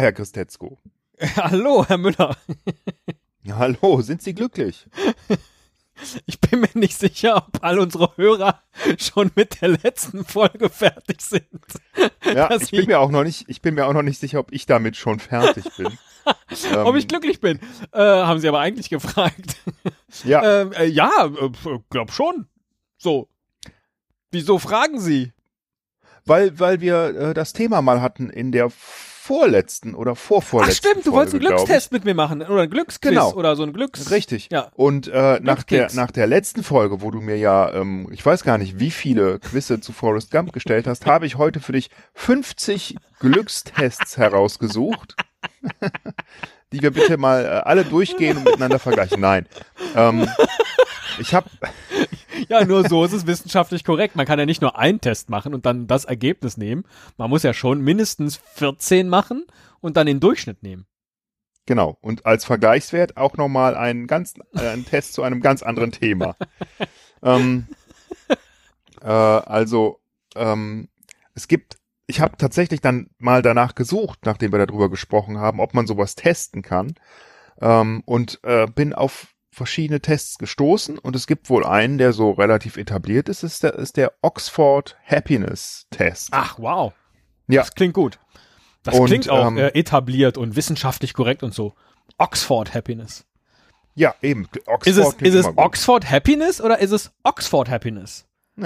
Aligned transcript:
Herr 0.00 0.12
Christetzko. 0.12 0.78
Hallo, 1.36 1.84
Herr 1.86 1.98
Müller. 1.98 2.36
Hallo, 3.48 4.00
sind 4.00 4.22
Sie 4.22 4.34
glücklich? 4.34 4.86
Ich 6.24 6.40
bin 6.40 6.60
mir 6.60 6.70
nicht 6.72 6.98
sicher, 6.98 7.36
ob 7.36 7.62
all 7.62 7.78
unsere 7.78 8.16
Hörer 8.16 8.62
schon 8.98 9.30
mit 9.34 9.60
der 9.60 9.68
letzten 9.68 10.24
Folge 10.24 10.70
fertig 10.70 11.20
sind. 11.20 11.44
Ja, 12.24 12.50
ich 12.58 12.70
bin 12.70 12.86
mir 12.86 13.00
auch 13.00 13.10
noch 13.10 13.22
nicht, 13.22 13.44
ich 13.50 13.60
bin 13.60 13.74
mir 13.74 13.84
auch 13.86 13.92
noch 13.92 14.00
nicht 14.00 14.18
sicher, 14.18 14.40
ob 14.40 14.50
ich 14.50 14.64
damit 14.64 14.96
schon 14.96 15.20
fertig 15.20 15.66
bin. 15.76 15.98
ob 16.24 16.86
Ähm, 16.86 16.96
ich 16.96 17.06
glücklich 17.06 17.40
bin. 17.40 17.60
Äh, 17.92 18.00
haben 18.00 18.40
Sie 18.40 18.48
aber 18.48 18.60
eigentlich 18.60 18.88
gefragt. 18.88 19.56
Ja, 20.24 20.62
Ähm, 20.62 20.72
äh, 20.72 20.86
ja, 20.86 21.26
äh, 21.26 21.50
glaub 21.90 22.12
schon. 22.12 22.46
So. 22.96 23.28
Wieso 24.30 24.58
fragen 24.58 25.00
Sie? 25.00 25.34
weil, 26.24 26.58
weil 26.58 26.80
wir 26.80 27.04
äh, 27.08 27.34
das 27.34 27.52
Thema 27.52 27.82
mal 27.82 28.00
hatten 28.00 28.30
in 28.30 28.52
der 28.52 28.70
vorletzten 29.22 29.94
oder 29.94 30.12
Ach 30.12 30.16
vorvorletzten 30.16 30.90
stimmt, 30.90 31.06
du 31.06 31.12
wolltest 31.12 31.34
einen. 31.34 31.44
Glückstest 31.44 31.92
mit 31.92 32.04
mir 32.04 32.14
machen 32.14 32.40
oder 32.42 32.62
ein 32.62 32.70
Glücksquiz 32.70 33.10
Genau. 33.10 33.32
oder 33.34 33.54
so 33.54 33.62
ein 33.62 33.72
Glücks... 33.74 34.10
Richtig. 34.10 34.48
Ja. 34.50 34.68
Und 34.74 35.08
äh, 35.08 35.38
nach, 35.42 35.62
der, 35.62 35.92
nach 35.92 36.10
der 36.10 36.26
letzten 36.26 36.62
Folge, 36.62 37.02
wo 37.02 37.10
du 37.10 37.20
mir 37.20 37.36
ja, 37.36 37.70
ähm, 37.72 38.08
ich 38.10 38.24
weiß 38.24 38.44
gar 38.44 38.56
nicht, 38.56 38.78
wie 38.80 38.90
viele 38.90 39.38
Quizze 39.38 39.80
zu 39.80 39.92
Forrest 39.92 40.30
Gump 40.30 40.52
gestellt 40.52 40.86
hast, 40.86 41.04
habe 41.04 41.26
ich 41.26 41.36
heute 41.36 41.60
für 41.60 41.72
dich 41.72 41.90
50 42.14 42.96
Glückstests 43.20 44.16
herausgesucht, 44.16 45.16
die 46.72 46.80
wir 46.80 46.90
bitte 46.90 47.18
mal 47.18 47.44
äh, 47.44 47.48
alle 47.48 47.84
durchgehen 47.84 48.38
und 48.38 48.44
miteinander 48.44 48.78
vergleichen. 48.78 49.20
Nein. 49.20 49.46
Ähm, 49.94 50.26
ich 51.18 51.34
habe 51.34 51.48
Ja, 52.50 52.64
nur 52.64 52.88
so 52.88 53.04
ist 53.04 53.12
es 53.12 53.28
wissenschaftlich 53.28 53.84
korrekt. 53.84 54.16
Man 54.16 54.26
kann 54.26 54.40
ja 54.40 54.44
nicht 54.44 54.60
nur 54.60 54.76
einen 54.76 55.00
Test 55.00 55.30
machen 55.30 55.54
und 55.54 55.66
dann 55.66 55.86
das 55.86 56.04
Ergebnis 56.04 56.56
nehmen. 56.56 56.84
Man 57.16 57.30
muss 57.30 57.44
ja 57.44 57.54
schon 57.54 57.80
mindestens 57.80 58.40
14 58.54 59.08
machen 59.08 59.46
und 59.80 59.96
dann 59.96 60.08
den 60.08 60.18
Durchschnitt 60.18 60.60
nehmen. 60.64 60.84
Genau. 61.66 61.96
Und 62.00 62.26
als 62.26 62.44
Vergleichswert 62.44 63.16
auch 63.16 63.36
nochmal 63.36 63.76
einen 63.76 64.08
ganz, 64.08 64.34
äh, 64.56 64.66
einen 64.66 64.84
Test 64.84 65.12
zu 65.12 65.22
einem 65.22 65.40
ganz 65.40 65.62
anderen 65.62 65.92
Thema. 65.92 66.34
ähm, 67.22 67.68
äh, 69.00 69.06
also, 69.06 70.00
ähm, 70.34 70.88
es 71.34 71.46
gibt, 71.46 71.78
ich 72.08 72.20
habe 72.20 72.36
tatsächlich 72.36 72.80
dann 72.80 73.10
mal 73.18 73.42
danach 73.42 73.76
gesucht, 73.76 74.18
nachdem 74.24 74.50
wir 74.50 74.66
darüber 74.66 74.90
gesprochen 74.90 75.38
haben, 75.38 75.60
ob 75.60 75.72
man 75.72 75.86
sowas 75.86 76.16
testen 76.16 76.62
kann. 76.62 76.94
Ähm, 77.60 78.02
und 78.06 78.40
äh, 78.42 78.66
bin 78.66 78.92
auf 78.92 79.28
verschiedene 79.50 80.00
Tests 80.00 80.38
gestoßen 80.38 80.98
und 80.98 81.16
es 81.16 81.26
gibt 81.26 81.50
wohl 81.50 81.66
einen, 81.66 81.98
der 81.98 82.12
so 82.12 82.30
relativ 82.30 82.76
etabliert 82.76 83.28
ist, 83.28 83.42
ist 83.42 83.62
der, 83.62 83.74
ist 83.74 83.96
der 83.96 84.12
Oxford 84.22 84.96
Happiness 85.04 85.86
Test. 85.90 86.28
Ach, 86.32 86.58
wow. 86.58 86.92
Ja. 87.48 87.62
Das 87.62 87.74
klingt 87.74 87.94
gut. 87.94 88.18
Das 88.82 88.98
Und, 88.98 89.06
klingt 89.06 89.28
auch 89.28 89.48
ähm, 89.48 89.58
äh, 89.58 89.68
etabliert 89.68 90.38
und 90.38 90.56
wissenschaftlich 90.56 91.14
korrekt 91.14 91.42
und 91.42 91.52
so. 91.52 91.74
Oxford 92.18 92.72
Happiness. 92.74 93.24
Ja, 93.94 94.14
eben. 94.22 94.48
Oxford 94.66 94.86
Ist 94.86 94.96
es, 94.96 95.14
ist 95.14 95.34
es 95.34 95.46
gut. 95.46 95.58
Oxford 95.58 96.10
Happiness 96.10 96.60
oder 96.60 96.78
ist 96.78 96.92
es 96.92 97.10
Oxford 97.24 97.68
Happiness? 97.68 98.26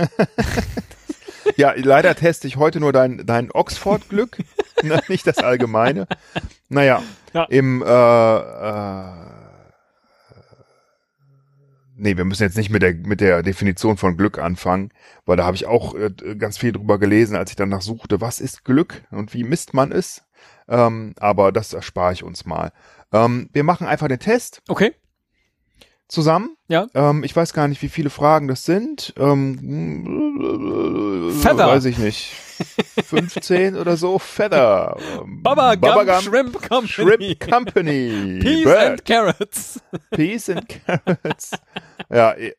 Ja, 1.56 1.74
leider 1.76 2.14
teste 2.14 2.48
ich 2.48 2.56
heute 2.56 2.80
nur 2.80 2.92
dein, 2.92 3.26
dein 3.26 3.50
Oxford-Glück, 3.52 4.38
nicht 5.08 5.26
das 5.26 5.38
allgemeine. 5.38 6.06
Naja, 6.68 7.02
Ja. 7.32 7.44
im, 7.44 7.82
äh, 7.82 7.86
äh, 7.86 9.12
nee, 12.04 12.16
wir 12.16 12.24
müssen 12.24 12.44
jetzt 12.44 12.56
nicht 12.56 12.70
mit 12.70 12.82
der, 12.82 12.94
mit 12.94 13.20
der 13.20 13.42
Definition 13.42 13.96
von 13.96 14.16
Glück 14.16 14.38
anfangen, 14.38 14.90
weil 15.26 15.36
da 15.36 15.44
habe 15.44 15.56
ich 15.56 15.66
auch 15.66 15.96
äh, 15.96 16.10
ganz 16.38 16.58
viel 16.58 16.70
drüber 16.70 16.98
gelesen, 16.98 17.34
als 17.34 17.50
ich 17.50 17.56
danach 17.56 17.82
suchte, 17.82 18.20
was 18.20 18.40
ist 18.40 18.64
Glück 18.64 19.02
und 19.10 19.34
wie 19.34 19.42
misst 19.42 19.74
man 19.74 19.90
es. 19.90 20.22
Ähm, 20.68 21.14
aber 21.18 21.50
das 21.50 21.72
erspare 21.72 22.12
ich 22.12 22.22
uns 22.22 22.44
mal. 22.44 22.72
Ähm, 23.12 23.48
wir 23.52 23.64
machen 23.64 23.86
einfach 23.86 24.08
den 24.08 24.18
Test 24.18 24.62
Okay. 24.68 24.92
zusammen. 26.08 26.56
Ja. 26.68 26.86
Ähm, 26.94 27.24
ich 27.24 27.34
weiß 27.34 27.52
gar 27.52 27.68
nicht, 27.68 27.82
wie 27.82 27.88
viele 27.88 28.10
Fragen 28.10 28.48
das 28.48 28.64
sind. 28.64 29.14
Ähm, 29.18 29.58
Feather. 31.42 31.66
Weiß 31.68 31.84
ich 31.86 31.98
nicht. 31.98 32.32
15 33.04 33.76
oder 33.76 33.96
so. 33.96 34.18
Feather. 34.18 34.96
Baba 35.26 35.74
Gum 35.74 36.06
Gum 36.06 36.20
Shrimp 36.20 36.68
Company. 36.68 36.88
Shrimp 36.88 37.40
Company. 37.50 38.38
Peas 38.40 38.64
Bird. 38.64 38.90
and 38.90 39.04
Carrots. 39.04 39.80
Peas 40.14 40.48
and 40.48 40.66
Carrots. 40.68 41.50
ja, 42.14 42.32
äh, 42.32 42.54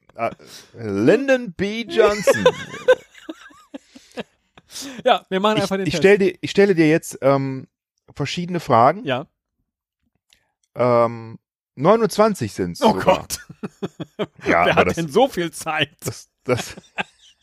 Lyndon 0.73 1.53
B. 1.53 1.81
Johnson. 1.83 2.45
Ja, 5.05 5.25
wir 5.29 5.39
machen 5.39 5.57
ich, 5.57 5.63
einfach 5.63 5.77
den 5.77 5.85
ich, 5.87 5.93
Test. 5.93 6.01
stell 6.03 6.17
dir, 6.17 6.37
ich 6.41 6.51
stelle 6.51 6.75
dir 6.75 6.89
jetzt 6.89 7.17
ähm, 7.21 7.67
verschiedene 8.13 8.59
Fragen. 8.59 9.03
ja. 9.05 9.27
Ähm, 10.75 11.39
29 11.77 12.51
sind 12.53 12.71
es 12.73 12.81
Oh 12.81 12.91
sogar. 12.91 13.19
Gott. 13.19 13.39
Ja, 14.45 14.65
Wer 14.65 14.75
hat 14.75 14.87
das, 14.87 14.95
denn 14.95 15.09
so 15.09 15.27
viel 15.27 15.51
Zeit? 15.51 15.89
das, 16.01 16.29
das 16.43 16.75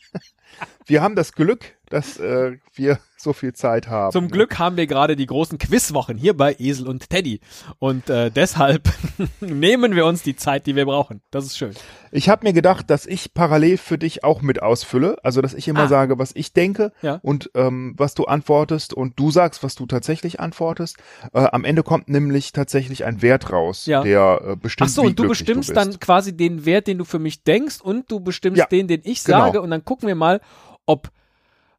wir 0.85 1.01
haben 1.01 1.15
das 1.15 1.33
Glück, 1.33 1.75
dass 1.89 2.17
äh, 2.19 2.57
wir 2.73 2.99
so 3.23 3.33
viel 3.33 3.53
Zeit 3.53 3.87
haben. 3.87 4.11
Zum 4.11 4.25
ne? 4.25 4.29
Glück 4.31 4.59
haben 4.59 4.77
wir 4.77 4.85
gerade 4.87 5.15
die 5.15 5.25
großen 5.25 5.57
Quizwochen 5.57 6.17
hier 6.17 6.35
bei 6.35 6.55
Esel 6.59 6.87
und 6.87 7.09
Teddy. 7.09 7.39
Und 7.79 8.09
äh, 8.09 8.29
deshalb 8.29 8.89
nehmen 9.39 9.95
wir 9.95 10.05
uns 10.05 10.21
die 10.23 10.35
Zeit, 10.35 10.67
die 10.67 10.75
wir 10.75 10.85
brauchen. 10.85 11.21
Das 11.31 11.45
ist 11.45 11.57
schön. 11.57 11.73
Ich 12.11 12.29
habe 12.29 12.45
mir 12.45 12.53
gedacht, 12.53 12.89
dass 12.89 13.05
ich 13.07 13.33
parallel 13.33 13.77
für 13.77 13.97
dich 13.97 14.23
auch 14.23 14.41
mit 14.41 14.61
ausfülle. 14.61 15.17
Also, 15.23 15.41
dass 15.41 15.53
ich 15.53 15.67
immer 15.67 15.81
Ah. 15.83 15.87
sage, 15.87 16.19
was 16.19 16.31
ich 16.35 16.53
denke 16.53 16.91
Ja. 17.01 17.19
und 17.23 17.49
ähm, 17.55 17.93
was 17.97 18.13
du 18.13 18.25
antwortest 18.25 18.93
und 18.93 19.17
du 19.19 19.31
sagst, 19.31 19.63
was 19.63 19.73
du 19.75 19.85
tatsächlich 19.87 20.39
antwortest. 20.39 20.97
Äh, 21.33 21.47
am 21.51 21.65
Ende 21.65 21.81
kommt 21.83 22.09
nämlich 22.09 22.51
tatsächlich 22.51 23.05
ein 23.05 23.21
Wert 23.21 23.51
raus, 23.51 23.85
Ja. 23.87 24.03
der 24.03 24.41
äh, 24.45 24.55
bestimmt, 24.55 24.89
Ach 24.89 24.93
so, 24.93 25.01
und 25.01 25.17
du 25.17 25.27
bestimmst 25.27 25.69
du 25.69 25.73
dann 25.73 25.99
quasi 25.99 26.35
den 26.37 26.65
Wert, 26.65 26.87
den 26.87 26.97
du 26.99 27.05
für 27.05 27.19
mich 27.19 27.43
denkst 27.43 27.81
und 27.81 28.11
du 28.11 28.19
bestimmst 28.19 28.59
Ja, 28.59 28.65
den, 28.67 28.87
den 28.87 29.01
ich 29.03 29.23
genau. 29.23 29.39
sage 29.39 29.61
und 29.61 29.71
dann 29.71 29.83
gucken 29.85 30.07
wir 30.07 30.15
mal, 30.15 30.41
ob, 30.85 31.09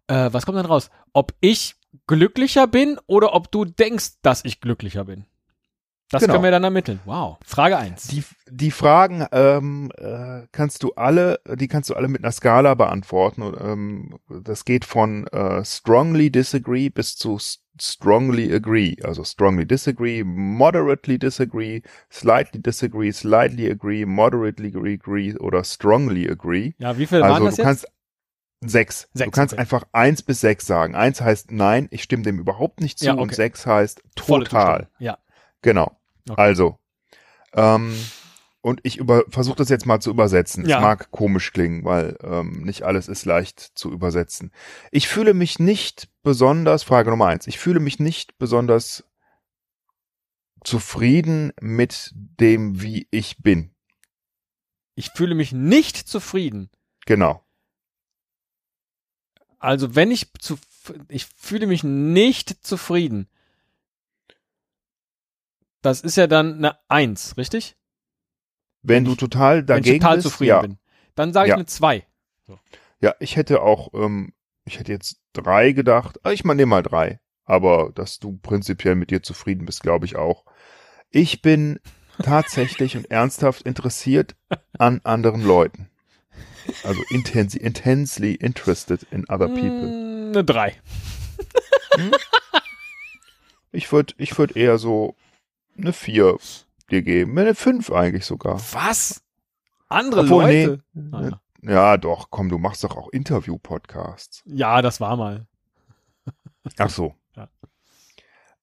äh, 0.09 0.28
was 0.32 0.47
kommt 0.47 0.59
dann 0.59 0.66
raus? 0.66 0.91
Ob 1.12 1.32
ich 1.41 1.76
glücklicher 2.06 2.66
bin 2.66 2.98
oder 3.06 3.34
ob 3.34 3.50
du 3.50 3.65
denkst, 3.65 4.15
dass 4.22 4.44
ich 4.44 4.60
glücklicher 4.60 5.04
bin. 5.04 5.25
Das 6.10 6.20
Genau. 6.20 6.34
können 6.34 6.44
wir 6.44 6.50
dann 6.50 6.65
ermitteln. 6.65 7.00
Wow. 7.06 7.38
Frage 7.44 7.76
1. 7.78 8.09
Die, 8.09 8.22
die 8.48 8.70
Fragen 8.70 9.26
ähm, 9.32 9.91
äh, 9.97 10.42
kannst 10.53 10.82
du 10.82 10.92
alle, 10.94 11.41
die 11.56 11.66
kannst 11.66 11.91
du 11.91 11.94
alle 11.94 12.09
mit 12.09 12.22
einer 12.22 12.31
Skala 12.31 12.75
beantworten. 12.75 13.42
Und, 13.42 13.56
ähm, 13.60 14.19
das 14.28 14.65
geht 14.65 14.84
von 14.84 15.26
äh, 15.28 15.65
strongly 15.65 16.31
disagree 16.31 16.88
bis 16.91 17.16
zu 17.16 17.38
strongly 17.81 18.53
agree. 18.54 18.97
Also 19.03 19.25
strongly 19.25 19.66
disagree, 19.66 20.22
moderately 20.25 21.19
disagree, 21.19 21.82
slightly 22.10 22.60
disagree, 22.62 23.10
slightly 23.10 23.69
agree, 23.71 24.04
moderately 24.04 24.72
agree 24.76 25.34
oder 25.38 25.65
strongly 25.65 26.31
agree. 26.31 26.75
Ja, 26.78 26.97
wie 26.98 27.06
viel 27.06 27.22
waren 27.22 27.32
Also 27.32 27.47
das 27.47 27.56
du 27.56 27.62
jetzt? 27.62 27.88
Sechs. 28.69 29.08
Sechs, 29.14 29.26
du 29.26 29.30
kannst 29.30 29.54
okay. 29.54 29.60
einfach 29.60 29.84
eins 29.92 30.22
bis 30.22 30.41
sechs 30.41 30.66
sagen. 30.66 30.94
Eins 30.94 31.20
heißt 31.20 31.50
nein, 31.50 31.88
ich 31.91 32.02
stimme 32.02 32.22
dem 32.22 32.38
überhaupt 32.38 32.80
nicht 32.80 32.98
zu 32.98 33.06
Ja, 33.06 33.12
und 33.12 33.20
okay. 33.20 33.34
sechs 33.34 33.66
heißt 33.66 34.02
total. 34.14 34.88
Ja. 34.98 35.19
Genau. 35.62 35.98
Okay. 36.28 36.41
Also, 36.41 36.78
ähm, 37.54 37.94
und 38.60 38.80
ich 38.82 39.03
versuche 39.28 39.56
das 39.56 39.68
jetzt 39.68 39.84
mal 39.84 40.00
zu 40.00 40.10
übersetzen. 40.10 40.66
Ja. 40.66 40.78
Es 40.78 40.83
mag 40.83 41.10
komisch 41.10 41.53
klingen, 41.53 41.84
weil 41.84 42.16
ähm, 42.22 42.62
nicht 42.62 42.83
alles 42.83 43.09
ist 43.09 43.27
leicht 43.27 43.60
zu 43.60 43.92
übersetzen. 43.92 44.53
Ich 44.91 45.06
fühle 45.06 45.34
mich 45.34 45.59
nicht 45.59 46.09
besonders, 46.22 46.83
Frage 46.83 47.10
Nummer 47.10 47.27
eins, 47.27 47.47
ich 47.47 47.59
fühle 47.59 47.80
mich 47.80 47.98
nicht 47.98 48.39
besonders 48.39 49.04
zufrieden 50.65 51.53
mit 51.60 52.12
dem, 52.15 52.80
wie 52.80 53.06
ich 53.10 53.42
bin. 53.42 53.74
Ich 54.94 55.10
fühle 55.10 55.34
mich 55.34 55.53
nicht 55.53 55.97
zufrieden. 55.97 56.71
Genau. 57.04 57.43
Also 59.65 59.95
wenn 59.95 60.11
ich 60.11 60.33
zu, 60.41 60.59
ich 61.09 61.27
fühle 61.27 61.66
mich 61.66 61.83
nicht 61.84 62.65
zufrieden. 62.66 63.28
Das 65.83 66.01
ist 66.01 66.16
ja 66.16 66.27
dann 66.27 66.55
eine 66.59 66.78
Eins, 66.89 67.37
richtig? 67.37 67.77
Wenn 68.83 69.05
du 69.05 69.13
ich- 69.13 69.19
total 69.19 69.59
Wenn 69.59 69.66
dagegen 69.66 69.97
ich 69.97 70.01
total 70.01 70.16
bist, 70.16 70.28
zufrieden 70.28 70.49
ja. 70.49 70.61
bin. 70.63 70.78
Dann 71.15 71.33
sage 71.33 71.47
ich 71.47 71.51
Ja. 71.51 71.55
eine 71.57 71.66
Zwei. 71.66 72.07
Ja, 73.01 73.15
ich 73.21 73.37
hätte 73.37 73.61
auch, 73.63 73.93
ähm, 73.95 74.33
ich 74.65 74.78
hätte 74.78 74.93
jetzt 74.93 75.21
drei 75.34 75.72
gedacht. 75.72 76.19
Ah, 76.22 76.31
Ich 76.31 76.45
mal 76.45 76.55
nehme 76.55 76.71
mal 76.71 76.83
drei. 76.83 77.21
Aber 77.45 77.93
dass 77.95 78.19
du 78.19 78.39
prinzipiell 78.39 78.95
mit 78.95 79.11
dir 79.11 79.22
zufrieden 79.22 79.66
bist, 79.66 79.83
glaube 79.83 80.07
ich 80.07 80.16
auch. 80.16 80.47
Ich 81.11 81.43
bin 81.43 81.78
tatsächlich 82.22 82.97
und 82.97 83.11
ernsthaft 83.11 83.63
interessiert 83.63 84.34
an 84.78 85.01
anderen 85.05 85.43
Leuten. 85.43 85.91
Also 86.83 87.03
intensi 87.11 87.59
intensely 87.59 88.34
interested 88.34 89.03
in 89.11 89.25
other 89.28 89.49
people. 89.49 90.28
Eine 90.33 90.45
Drei. 90.45 90.77
Ich 93.72 93.91
würde 93.93 94.15
ich 94.19 94.37
würd 94.39 94.57
eher 94.57 94.78
so 94.78 95.16
eine 95.77 95.93
vier 95.93 96.39
dir 96.91 97.03
geben. 97.03 97.39
Eine 97.39 97.55
fünf 97.55 97.91
eigentlich 97.91 98.25
sogar. 98.25 98.61
Was? 98.72 99.22
Andere 99.89 100.22
Obwohl, 100.22 100.45
Leute? 100.45 100.83
nee. 100.93 101.11
Ah, 101.13 101.22
ja. 101.22 101.41
Ja, 101.66 101.97
doch, 101.97 102.28
komm, 102.31 102.51
du 102.51 102.59
machst 102.59 102.84
doch 102.84 102.97
auch 102.97 103.09
Interview-Podcasts. 103.09 104.43
ja, 104.45 104.83
das 104.83 105.01
war 105.01 105.16
mal. 105.16 105.47
Ach 106.78 106.91
so. 106.91 107.15
Ja. 107.37 107.49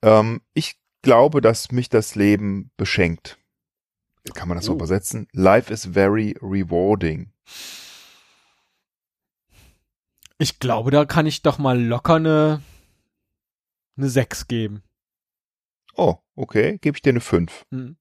Ähm, 0.03 0.41
ich 0.53 0.75
glaube, 1.01 1.41
dass 1.41 1.71
mich 1.71 1.89
das 1.89 2.13
Leben 2.15 2.71
beschenkt. 2.77 3.39
Kann 4.35 4.47
man 4.47 4.57
das 4.57 4.65
so 4.65 4.73
Oh. 4.73 4.75
übersetzen? 4.75 5.27
Life 5.33 5.73
is 5.73 5.85
very 5.93 6.35
rewarding. 6.41 7.31
Ich 10.41 10.57
glaube, 10.57 10.89
da 10.89 11.05
kann 11.05 11.27
ich 11.27 11.43
doch 11.43 11.59
mal 11.59 11.79
locker 11.79 12.15
eine, 12.15 12.63
eine 13.95 14.09
6 14.09 14.47
geben. 14.47 14.81
Oh, 15.93 16.15
okay, 16.35 16.79
gebe 16.81 16.97
ich 16.97 17.03
dir 17.03 17.11
eine 17.11 17.19
5. 17.19 17.67
Hm. 17.69 17.95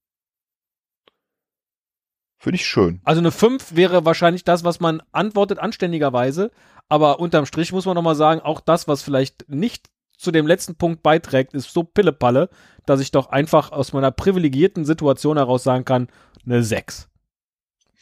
Finde 2.39 2.55
ich 2.55 2.65
schön. 2.65 3.03
Also 3.05 3.21
eine 3.21 3.31
5 3.31 3.77
wäre 3.77 4.07
wahrscheinlich 4.07 4.43
das, 4.45 4.65
was 4.65 4.81
man 4.81 5.03
antwortet 5.13 5.59
anständigerweise, 5.59 6.51
aber 6.89 7.21
unterm 7.21 7.45
Strich 7.45 7.73
muss 7.73 7.85
man 7.85 7.95
nochmal 7.95 8.15
sagen, 8.15 8.41
auch 8.41 8.61
das, 8.61 8.89
was 8.89 9.03
vielleicht 9.03 9.47
nicht 9.51 9.91
zu 10.17 10.31
dem 10.31 10.47
letzten 10.47 10.77
Punkt 10.77 11.03
beiträgt, 11.03 11.53
ist 11.53 11.71
so 11.71 11.83
Pillepalle, 11.83 12.49
dass 12.87 13.01
ich 13.01 13.11
doch 13.11 13.29
einfach 13.29 13.71
aus 13.71 13.93
meiner 13.93 14.13
privilegierten 14.13 14.87
Situation 14.87 15.37
heraus 15.37 15.63
sagen 15.63 15.85
kann, 15.85 16.09
eine 16.47 16.63
6. 16.63 17.07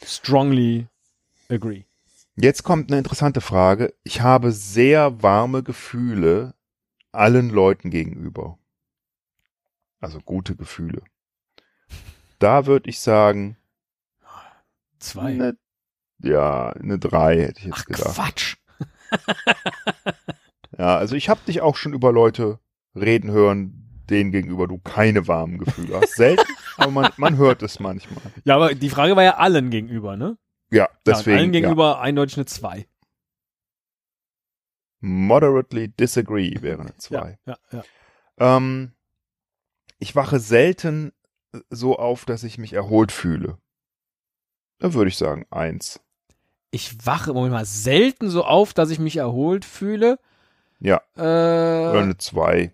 Strongly 0.01 0.87
agree. 1.49 1.87
Jetzt 2.41 2.63
kommt 2.63 2.89
eine 2.89 2.99
interessante 2.99 3.41
Frage. 3.41 3.95
Ich 4.05 4.21
habe 4.21 4.53
sehr 4.53 5.25
warme 5.25 5.65
Gefühle 5.65 6.55
allen 7.11 7.51
Leuten 7.51 7.91
gegenüber. 7.91 8.59
Also 10.01 10.21
gute 10.21 10.55
Gefühle. 10.55 11.03
Da 12.39 12.67
würde 12.67 12.89
ich 12.91 13.01
sagen, 13.01 13.57
2. 15.01 15.21
eine, 15.21 15.59
ja, 16.21 16.69
eine 16.71 17.01
3 17.01 17.41
hätte 17.43 17.59
ich 17.59 17.67
jetzt 17.67 17.79
Ach 17.79 17.85
gedacht. 17.87 18.15
Quatsch. 18.15 18.57
Ja, 20.79 20.97
also 20.97 21.17
ich 21.17 21.29
habe 21.29 21.41
dich 21.45 21.61
auch 21.61 21.75
schon 21.75 21.93
über 21.93 22.13
Leute 22.13 22.61
reden 22.95 23.33
hören, 23.33 24.05
denen 24.09 24.31
gegenüber 24.31 24.69
du 24.69 24.79
keine 24.79 25.27
warmen 25.27 25.59
Gefühle 25.59 26.01
hast. 26.01 26.15
Selten, 26.15 26.47
aber 26.77 26.93
man, 26.93 27.11
man 27.17 27.37
hört 27.37 27.65
es 27.65 27.81
manchmal. 27.81 28.23
Ja, 28.45 28.55
aber 28.55 28.77
die 28.77 28.91
Frage 28.91 29.17
war 29.17 29.25
ja 29.25 29.39
allen 29.39 29.71
gegenüber, 29.71 30.17
ne? 30.17 30.39
Ja, 30.71 30.85
Ja, 30.85 30.89
deswegen 31.07 31.39
allen 31.39 31.55
ja, 31.55 31.61
gegenüber 31.61 32.01
eindeutig 32.01 32.37
eine 32.37 32.47
2. 32.47 32.87
moderately 35.01 35.89
disagree 35.89 36.57
wäre 36.61 36.81
eine 36.83 36.97
2. 36.97 37.39
Ja, 37.47 37.57
ja, 37.73 37.83
ja. 38.39 38.57
Ähm, 38.57 38.93
ich 39.99 40.15
wache 40.17 40.39
selten 40.41 41.13
so 41.71 41.97
auf, 41.99 42.25
dass 42.25 42.43
ich 42.43 42.59
mich 42.59 42.73
erholt 42.73 43.13
fühle. 43.13 43.59
Da 44.79 44.95
würde 44.95 45.09
ich 45.09 45.17
sagen 45.17 45.47
eins. 45.51 46.01
Ich 46.71 47.07
wache 47.07 47.33
Moment 47.33 47.53
mal 47.55 47.65
selten 47.65 48.29
so 48.29 48.45
auf, 48.45 48.75
dass 48.75 48.91
ich 48.91 48.99
mich 48.99 49.17
erholt 49.17 49.65
fühle. 49.65 50.19
Ja, 50.81 51.01
oder 51.17 51.95
Äh, 51.95 52.03
eine 52.03 52.19
zwei. 52.19 52.73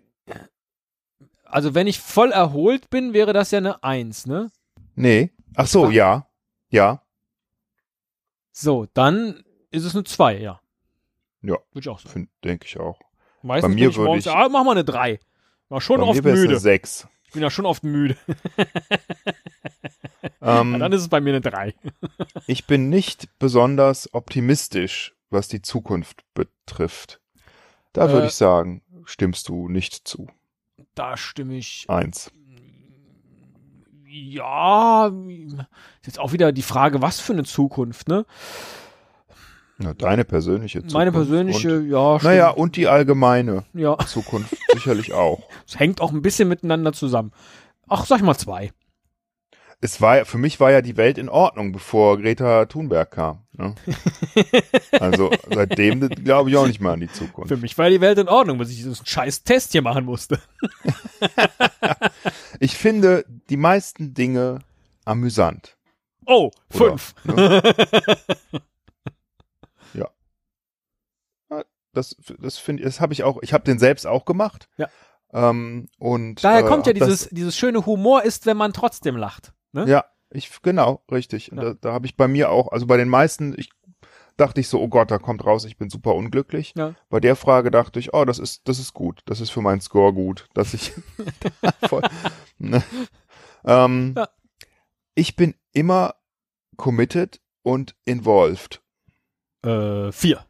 also 1.45 1.73
wenn 1.73 1.87
ich 1.87 1.99
voll 1.99 2.31
erholt 2.31 2.89
bin, 2.89 3.13
wäre 3.13 3.33
das 3.33 3.51
ja 3.51 3.59
eine 3.59 3.83
1, 3.83 4.25
ne? 4.27 4.51
Nee. 4.95 5.31
Ach 5.55 5.67
so, 5.67 5.89
ja. 5.89 6.27
Ja. 6.69 7.01
So, 8.57 8.87
dann 8.93 9.43
ist 9.69 9.83
es 9.83 9.93
eine 9.95 10.05
2, 10.05 10.37
ja. 10.39 10.61
Ja. 11.41 11.55
Würde 11.73 11.79
ich 11.81 11.89
auch 11.89 11.99
sagen. 11.99 12.29
Denke 12.43 12.65
ich 12.65 12.79
auch. 12.79 12.99
Meistens 13.41 13.75
mir 13.75 13.81
bin 13.81 13.89
ich 13.89 13.97
würde 13.97 14.07
morgens, 14.07 14.25
ich- 14.27 14.31
ah, 14.31 14.47
mach 14.49 14.63
mal 14.63 14.71
eine 14.71 14.85
3. 14.85 15.19
War 15.67 15.81
schon 15.81 15.99
Bei 15.99 16.07
oft 16.07 16.23
mir 16.23 16.31
es 16.31 16.39
eine 16.39 16.47
müde. 16.47 16.59
sechs. 16.59 17.05
Ich 17.25 17.31
bin 17.33 17.41
ja 17.41 17.49
schon 17.49 17.65
oft 17.65 17.83
müde. 17.83 18.15
Ähm, 20.41 20.79
Dann 20.79 20.91
ist 20.91 21.01
es 21.01 21.07
bei 21.09 21.21
mir 21.21 21.31
eine 21.31 21.41
3. 21.41 21.73
ich 22.47 22.65
bin 22.65 22.89
nicht 22.89 23.27
besonders 23.39 24.11
optimistisch, 24.13 25.15
was 25.29 25.47
die 25.47 25.61
Zukunft 25.61 26.23
betrifft. 26.33 27.19
Da 27.93 28.09
würde 28.11 28.25
Äh. 28.25 28.27
ich 28.27 28.33
sagen, 28.35 28.81
stimmst 29.05 29.49
du 29.49 29.69
nicht 29.69 30.07
zu. 30.07 30.27
Da 30.93 31.17
stimme 31.17 31.55
ich. 31.57 31.85
Eins. 31.89 32.31
Ja, 34.17 35.07
ist 35.07 35.57
jetzt 36.05 36.19
auch 36.19 36.31
wieder 36.31 36.53
die 36.53 36.61
Frage, 36.61 37.01
was 37.01 37.19
für 37.19 37.33
eine 37.33 37.43
Zukunft, 37.43 38.07
ne? 38.07 38.25
Ja, 39.77 39.93
deine 39.93 40.23
persönliche 40.23 40.79
Zukunft. 40.79 40.93
Meine 40.93 41.11
persönliche, 41.11 41.79
Und, 41.79 41.89
ja, 41.89 42.17
stimmt. 42.17 42.31
naja, 42.31 42.49
und 42.51 42.77
die 42.77 42.87
allgemeine 42.87 43.65
ja, 43.73 43.97
Zukunft 43.97 44.55
sicherlich 44.73 45.11
auch. 45.11 45.41
es 45.67 45.77
hängt 45.77 45.99
auch 45.99 46.13
ein 46.13 46.21
bisschen 46.21 46.47
miteinander 46.47 46.93
zusammen. 46.93 47.33
Ach, 47.87 48.05
sag 48.05 48.19
ich 48.19 48.23
mal 48.23 48.37
zwei. 48.37 48.71
Es 49.81 50.01
war, 50.01 50.25
für 50.25 50.37
mich 50.37 50.59
war 50.59 50.71
ja 50.71 50.81
die 50.81 50.97
Welt 50.97 51.17
in 51.17 51.29
Ordnung, 51.29 51.71
bevor 51.71 52.17
Greta 52.19 52.65
Thunberg 52.65 53.11
kam. 53.11 53.45
Ne? 53.53 53.75
Also 54.99 55.29
seitdem 55.49 56.07
glaube 56.09 56.49
ich 56.49 56.57
auch 56.57 56.65
nicht 56.67 56.79
mehr 56.79 56.93
an 56.93 57.01
die 57.01 57.11
Zukunft. 57.11 57.49
Für 57.49 57.57
mich 57.57 57.77
war 57.77 57.89
die 57.89 58.01
Welt 58.01 58.17
in 58.17 58.27
Ordnung, 58.29 58.57
bis 58.57 58.69
ich 58.69 58.77
diesen 58.77 58.95
scheiß 59.05 59.43
Test 59.43 59.73
hier 59.73 59.81
machen 59.81 60.05
musste. 60.05 60.39
Ich 62.59 62.77
finde 62.77 63.25
die 63.49 63.57
meisten 63.57 64.13
Dinge 64.13 64.59
amüsant. 65.03 65.77
Oh, 66.25 66.49
Oder, 66.73 66.97
fünf. 66.97 67.15
Ne? 67.25 67.61
ja. 69.93 70.09
Das, 71.93 72.15
das 72.39 72.57
finde 72.57 72.83
das 72.83 72.99
habe 73.01 73.13
ich 73.13 73.23
auch, 73.23 73.41
ich 73.41 73.53
habe 73.53 73.63
den 73.65 73.79
selbst 73.79 74.07
auch 74.07 74.25
gemacht. 74.25 74.69
Ja. 74.77 74.89
Ähm, 75.33 75.87
und 75.99 76.43
Daher 76.43 76.65
äh, 76.65 76.67
kommt 76.67 76.87
ja 76.87 76.93
hab 76.93 76.99
das- 76.99 77.09
dieses, 77.09 77.29
dieses 77.29 77.57
schöne 77.57 77.85
Humor 77.85 78.23
ist, 78.23 78.45
wenn 78.45 78.57
man 78.57 78.73
trotzdem 78.73 79.17
lacht. 79.17 79.53
Ne? 79.75 79.85
Ja, 79.89 80.05
ich, 80.29 80.61
genau, 80.61 81.03
richtig. 81.11 81.51
Und 81.51 81.57
Ja. 81.57 81.63
Da, 81.65 81.73
da 81.73 81.93
habe 81.93 82.05
ich 82.05 82.15
bei 82.15 82.27
mir 82.29 82.49
auch, 82.49 82.71
also 82.71 82.87
bei 82.87 82.95
den 82.95 83.09
meisten, 83.09 83.53
ich 83.57 83.69
dachte 84.37 84.61
ich 84.61 84.69
so, 84.69 84.81
oh 84.81 84.87
Gott, 84.87 85.11
da 85.11 85.17
kommt 85.17 85.45
raus, 85.45 85.65
ich 85.65 85.77
bin 85.77 85.89
super 85.89 86.15
unglücklich. 86.15 86.73
Ja. 86.77 86.95
Bei 87.09 87.19
der 87.19 87.35
Frage 87.35 87.71
dachte 87.71 87.99
ich, 87.99 88.13
oh, 88.13 88.23
das 88.23 88.39
ist, 88.39 88.67
das 88.69 88.79
ist 88.79 88.93
gut, 88.93 89.21
das 89.25 89.41
ist 89.41 89.49
für 89.49 89.61
meinen 89.61 89.81
Score 89.81 90.13
gut, 90.13 90.47
dass 90.53 90.73
ich 90.73 90.93
voll, 91.89 92.01
ne? 92.57 92.81
ähm, 93.65 94.13
Ja. 94.17 94.29
Ich 95.13 95.35
bin 95.35 95.55
immer 95.73 96.15
committed 96.77 97.41
und 97.61 97.95
involved. 98.05 98.81
Äh, 99.63 100.11
vier. 100.13 100.45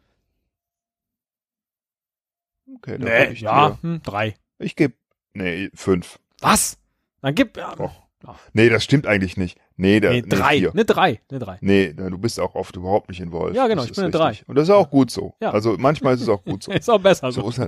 Okay, 2.76 2.98
da 3.00 3.06
Nee, 3.06 3.26
ich 3.32 3.42
ja, 3.42 3.78
hm, 3.82 4.02
drei. 4.04 4.36
ich 4.60 4.76
gebe, 4.76 4.96
nee, 5.34 5.70
fünf. 5.74 6.20
Was? 6.42 6.78
Dann 7.22 7.34
gib, 7.34 7.58
ja, 7.58 7.80
Och. 7.80 8.05
Nee, 8.54 8.70
das 8.70 8.84
stimmt 8.84 9.08
eigentlich 9.08 9.38
nicht. 9.38 9.58
Nee, 9.78 10.00
da, 10.00 10.12
nee, 10.12 10.22
nee, 10.22 10.30
drei. 10.30 10.58
vier. 10.60 10.72
Ne, 10.74 10.86
drei. 10.86 11.22
Ne, 11.32 11.40
drei. 11.40 11.58
Nee, 11.62 11.94
du 11.94 12.18
bist 12.18 12.40
auch 12.40 12.56
oft 12.56 12.76
überhaupt 12.76 13.10
nicht 13.10 13.20
involved. 13.20 13.56
Ja, 13.56 13.68
genau, 13.68 13.82
Das 13.82 13.92
ich 13.92 13.96
bin 13.96 14.06
eine 14.06 14.28
richtig. 14.28 14.48
Und 14.48 14.56
das 14.56 14.70
ist 14.70 14.74
auch 14.74 14.90
gut 14.90 15.12
so. 15.12 15.36
Ja. 15.42 15.52
Also 15.52 15.76
manchmal 15.78 16.16
ist 16.16 16.22
es 16.22 16.30
auch 16.30 16.44
gut 16.44 16.64
so. 16.64 16.72
Ist 16.74 16.90
auch 16.90 17.00
besser 17.02 17.32
so 17.32 17.50
so. 17.52 17.68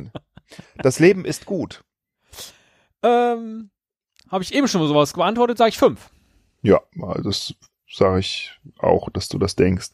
Das 0.81 0.99
Leben 0.99 1.25
ist 1.25 1.45
gut. 1.45 1.83
Ähm, 3.03 3.69
habe 4.29 4.43
ich 4.43 4.53
eben 4.53 4.67
schon 4.67 4.81
mal 4.81 4.87
sowas 4.87 5.13
beantwortet, 5.13 5.57
sage 5.57 5.69
ich 5.69 5.77
fünf. 5.77 6.09
Ja, 6.61 6.81
das 7.23 7.53
sage 7.89 8.19
ich 8.19 8.51
auch, 8.79 9.09
dass 9.09 9.29
du 9.29 9.37
das 9.37 9.55
denkst. 9.55 9.89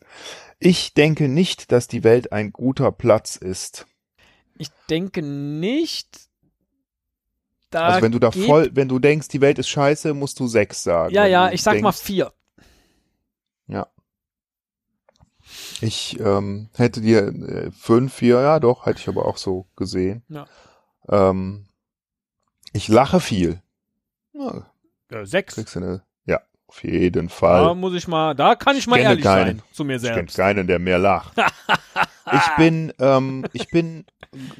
Ich 0.59 0.93
denke 0.93 1.27
nicht, 1.27 1.71
dass 1.71 1.87
die 1.87 2.03
Welt 2.03 2.31
ein 2.31 2.51
guter 2.51 2.91
Platz 2.91 3.35
ist. 3.35 3.85
Ich 4.57 4.69
denke 4.89 5.21
nicht. 5.21 6.29
Da 7.73 7.85
also 7.87 8.01
wenn 8.01 8.11
du 8.11 8.19
da 8.19 8.31
voll, 8.31 8.69
wenn 8.73 8.87
du 8.87 8.99
denkst, 8.99 9.27
die 9.29 9.41
Welt 9.41 9.59
ist 9.59 9.69
scheiße, 9.69 10.13
musst 10.13 10.39
du 10.39 10.47
sechs 10.47 10.83
sagen. 10.83 11.13
Ja, 11.13 11.25
ja, 11.25 11.51
ich 11.51 11.61
sag 11.63 11.81
mal 11.81 11.91
denkst, 11.91 12.01
vier. 12.03 12.33
Ich 15.81 16.17
ähm, 16.19 16.69
hätte 16.75 17.01
dir 17.01 17.27
äh, 17.27 17.71
fünf, 17.71 18.13
vier, 18.13 18.39
ja 18.39 18.59
doch, 18.59 18.85
hätte 18.85 18.99
ich 18.99 19.07
aber 19.09 19.25
auch 19.25 19.37
so 19.37 19.67
gesehen. 19.75 20.23
Ja. 20.29 20.45
Ähm, 21.09 21.65
ich 22.71 22.87
lache 22.87 23.19
viel. 23.19 23.61
Ja, 24.33 24.65
Äh, 25.09 25.25
sechs. 25.25 25.55
kriegst 25.55 25.75
du 25.75 25.79
eine, 25.79 26.03
ja, 26.25 26.39
auf 26.67 26.83
jeden 26.83 27.27
Fall. 27.29 27.65
Da 27.65 27.73
muss 27.73 27.93
ich 27.93 28.07
mal, 28.07 28.33
da 28.33 28.55
kann 28.55 28.75
ich, 28.77 28.83
Ich 28.83 28.87
mal 28.87 28.97
ehrlich 28.99 29.23
keinen. 29.23 29.57
sein 29.59 29.63
zu 29.73 29.83
mir 29.83 29.97
Ich 29.97 30.03
kenne 30.03 30.15
selbst. 30.15 30.37
keinen, 30.37 30.65
der 30.67 30.79
mehr 30.79 30.97
lacht. 30.97 31.33
ich 32.31 32.55
bin, 32.57 32.93
ähm, 32.99 33.45
ich 33.51 33.67
bin 33.69 34.05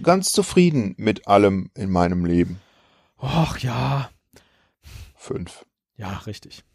ganz 0.03 0.31
zufrieden 0.33 0.93
mit 0.97 1.27
allem 1.27 1.71
in 1.75 1.89
meinem 1.89 2.25
Leben. 2.25 2.59
Och 3.23 3.63
ja, 3.63 4.09
Fünf. 5.15 5.65
ja, 5.95 6.17
richtig. 6.25 6.65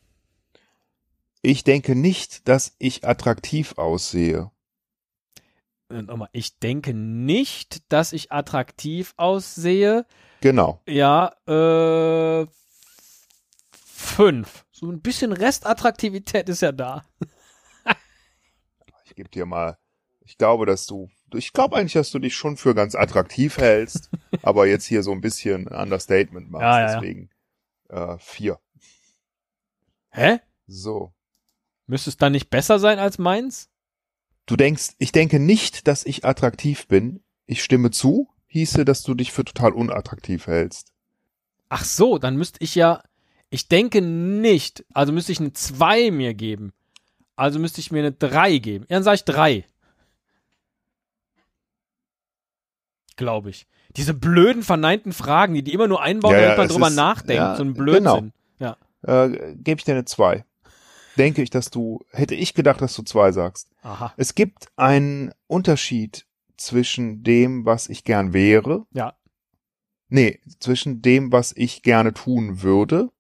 Ich 1.43 1.63
denke 1.63 1.95
nicht, 1.95 2.49
dass 2.49 2.75
ich 2.79 3.05
attraktiv 3.07 3.75
aussehe. 3.77 4.51
Äh, 5.91 6.01
Nochmal, 6.03 6.31
ich 6.33 6.59
denke 6.59 6.95
nicht, 6.95 7.93
dass 7.93 8.15
ich 8.15 8.33
attraktiv 8.33 9.13
aussehe. 9.19 10.07
Genau. 10.41 10.81
Ja, 10.89 11.35
äh, 11.47 12.47
fünf. 13.71 14.65
So 14.73 14.91
ein 14.91 15.03
bisschen 15.03 15.33
Restattraktivität 15.35 16.49
ist 16.49 16.63
ja 16.63 16.73
da. 16.73 17.05
Ich 19.05 19.15
gebe 19.15 19.29
dir 19.29 19.45
mal, 19.45 19.77
ich 20.21 20.39
glaube, 20.39 20.65
dass 20.65 20.87
du, 20.87 21.11
ich 21.35 21.53
glaube 21.53 21.77
eigentlich, 21.77 21.95
dass 21.95 22.11
du 22.11 22.19
dich 22.19 22.35
schon 22.35 22.57
für 22.57 22.75
ganz 22.75 22.95
attraktiv 22.95 23.59
hältst, 23.59 24.11
aber 24.43 24.67
jetzt 24.67 24.87
hier 24.87 25.03
so 25.03 25.13
ein 25.13 25.21
bisschen 25.21 25.69
Understatement 25.69 26.51
machst. 26.51 26.63
Ja, 26.63 26.81
ja, 26.81 26.87
ja. 26.87 26.95
deswegen 26.95 27.31
äh, 27.89 28.17
vier. 28.19 28.59
Hä? 30.11 30.41
So. 30.67 31.13
Müsste 31.87 32.11
es 32.11 32.17
dann 32.17 32.33
nicht 32.33 32.51
besser 32.51 32.79
sein 32.79 32.99
als 32.99 33.19
meins? 33.19 33.71
Du 34.47 34.57
denkst, 34.57 34.91
ich 34.99 35.13
denke 35.13 35.39
nicht, 35.39 35.87
dass 35.89 36.05
ich 36.05 36.25
attraktiv 36.25 36.87
bin. 36.87 37.23
Ich 37.47 37.63
stimme 37.63 37.91
zu, 37.91 38.29
hieße, 38.47 38.85
dass 38.85 39.03
du 39.03 39.15
dich 39.15 39.33
für 39.33 39.45
total 39.45 39.73
unattraktiv 39.73 40.47
hältst. 40.47 40.93
Ach 41.69 41.85
so, 41.85 42.19
dann 42.19 42.37
müsste 42.37 42.59
ich 42.63 42.75
ja, 42.75 43.03
ich 43.51 43.69
denke 43.69 44.01
nicht, 44.03 44.85
also 44.93 45.13
müsste 45.13 45.33
ich 45.33 45.41
eine 45.41 45.53
2 45.53 46.11
mir 46.11 46.35
geben. 46.35 46.73
Also 47.37 47.59
müsste 47.59 47.81
ich 47.81 47.93
mir 47.93 48.01
eine 48.01 48.13
3 48.13 48.59
geben. 48.59 48.85
Ja, 48.89 48.97
dann 48.97 49.05
sage 49.05 49.17
ich 49.17 49.25
3. 49.25 49.65
Glaube 53.19 53.51
ich. 53.51 53.67
Diese 53.97 54.15
blöden, 54.15 54.63
verneinten 54.63 55.13
Fragen, 55.13 55.53
die 55.53 55.63
die 55.63 55.75
immer 55.75 55.89
nur 55.89 56.01
einbauen, 56.01 56.33
Ja, 56.35 56.41
damit 56.41 56.57
man 56.59 56.69
drüber 56.69 56.89
ist- 56.89 56.95
nachdenkt. 56.95 57.35
ja, 57.43 57.57
so 57.57 57.65
ein 57.65 57.75
Blödsinn. 57.75 58.33
Ja. 58.59 58.77
Äh, 59.03 59.55
Gebe 59.57 59.79
ich 59.81 59.85
dir 59.85 59.93
eine 59.93 60.05
2. 60.07 60.45
Denke 61.19 61.43
ich, 61.43 61.51
dass 61.51 61.69
du, 61.71 62.05
hätte 62.13 62.35
ich 62.37 62.55
gedacht, 62.55 62.81
dass 62.81 62.95
du 62.95 63.03
2 63.03 63.33
sagst. 63.33 63.69
Aha. 63.83 64.15
Es 64.17 64.35
gibt 64.37 64.69
einen 64.77 65.33
Unterschied 65.49 66.27
zwischen 66.57 67.25
dem, 67.25 67.67
was 67.67 67.89
ich 67.89 68.05
gern 68.05 68.33
wäre. 68.33 68.87
Ja. 68.93 69.15
Nee, 70.09 70.41
zwischen 70.61 71.03
dem, 71.03 71.33
was 71.33 71.53
ich 71.57 71.83
gerne 71.83 72.15
tun 72.15 72.63
würde 72.63 73.11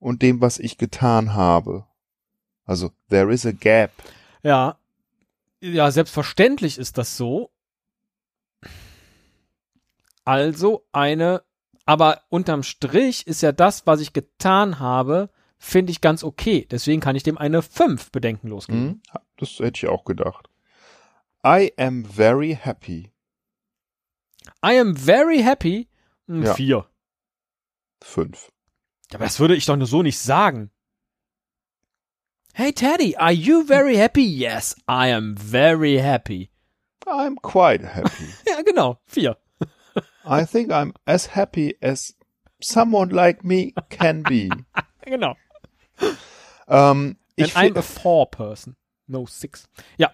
und 0.00 0.20
dem, 0.22 0.40
was 0.40 0.58
ich 0.58 0.78
getan 0.78 1.32
habe. 1.34 1.86
Also, 2.66 2.90
there 3.08 3.32
is 3.32 3.46
a 3.46 3.52
gap. 3.52 3.92
Ja. 4.42 4.76
Ja, 5.60 5.92
selbstverständlich 5.92 6.76
ist 6.76 6.98
das 6.98 7.16
so. 7.16 7.51
Also 10.24 10.86
eine, 10.92 11.42
aber 11.84 12.22
unterm 12.28 12.62
Strich 12.62 13.26
ist 13.26 13.42
ja 13.42 13.52
das, 13.52 13.86
was 13.86 14.00
ich 14.00 14.12
getan 14.12 14.78
habe, 14.78 15.30
finde 15.58 15.92
ich 15.92 16.00
ganz 16.00 16.22
okay. 16.24 16.66
Deswegen 16.70 17.00
kann 17.00 17.16
ich 17.16 17.22
dem 17.22 17.38
eine 17.38 17.62
5 17.62 18.10
bedenkenlos 18.12 18.66
geben. 18.66 19.02
Hm? 19.12 19.20
Das 19.36 19.58
hätte 19.58 19.78
ich 19.78 19.88
auch 19.88 20.04
gedacht. 20.04 20.48
I 21.44 21.72
am 21.76 22.04
very 22.04 22.56
happy. 22.60 23.12
I 24.64 24.78
am 24.78 24.96
very 24.96 25.42
happy. 25.42 25.88
Ein 26.28 26.42
Ja. 26.44 26.54
4. 26.54 26.86
Fünf. 28.02 28.52
Ja, 29.10 29.16
aber 29.18 29.24
das 29.24 29.40
würde 29.40 29.54
ich 29.56 29.66
doch 29.66 29.76
nur 29.76 29.86
so 29.86 30.02
nicht 30.02 30.18
sagen. 30.18 30.70
Hey 32.54 32.72
Teddy, 32.72 33.16
are 33.16 33.32
you 33.32 33.64
very 33.64 33.96
happy? 33.96 34.24
Yes, 34.26 34.76
I 34.88 35.12
am 35.12 35.36
very 35.36 35.96
happy. 35.98 36.50
I'm 37.06 37.36
quite 37.40 37.84
happy. 37.84 38.28
Ja, 38.46 38.62
genau. 38.62 39.00
4. 39.06 39.36
I 40.24 40.44
think 40.44 40.70
I'm 40.70 40.92
as 41.06 41.34
happy 41.34 41.76
as 41.82 42.14
someone 42.60 43.10
like 43.10 43.44
me 43.44 43.74
can 43.90 44.22
be. 44.22 44.50
Genau. 45.04 45.34
Ähm, 46.68 47.16
ich, 47.34 47.56
And 47.56 47.72
I'm 47.72 47.76
a 47.76 47.82
four 47.82 48.30
person. 48.30 48.76
No 49.08 49.26
six. 49.26 49.68
Ja, 49.98 50.12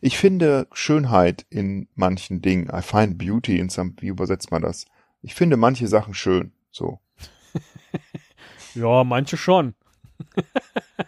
ich 0.00 0.18
finde 0.18 0.66
Schönheit 0.72 1.46
in 1.50 1.88
manchen 1.94 2.42
Dingen. 2.42 2.68
I 2.72 2.82
find 2.82 3.18
beauty 3.18 3.58
in 3.58 3.68
some, 3.68 3.94
wie 4.00 4.08
übersetzt 4.08 4.50
man 4.50 4.62
das? 4.62 4.86
Ich 5.22 5.34
finde 5.34 5.56
manche 5.56 5.86
Sachen 5.86 6.14
schön. 6.14 6.52
So. 6.70 7.00
ja, 8.74 9.04
manche 9.04 9.36
schon. 9.36 9.74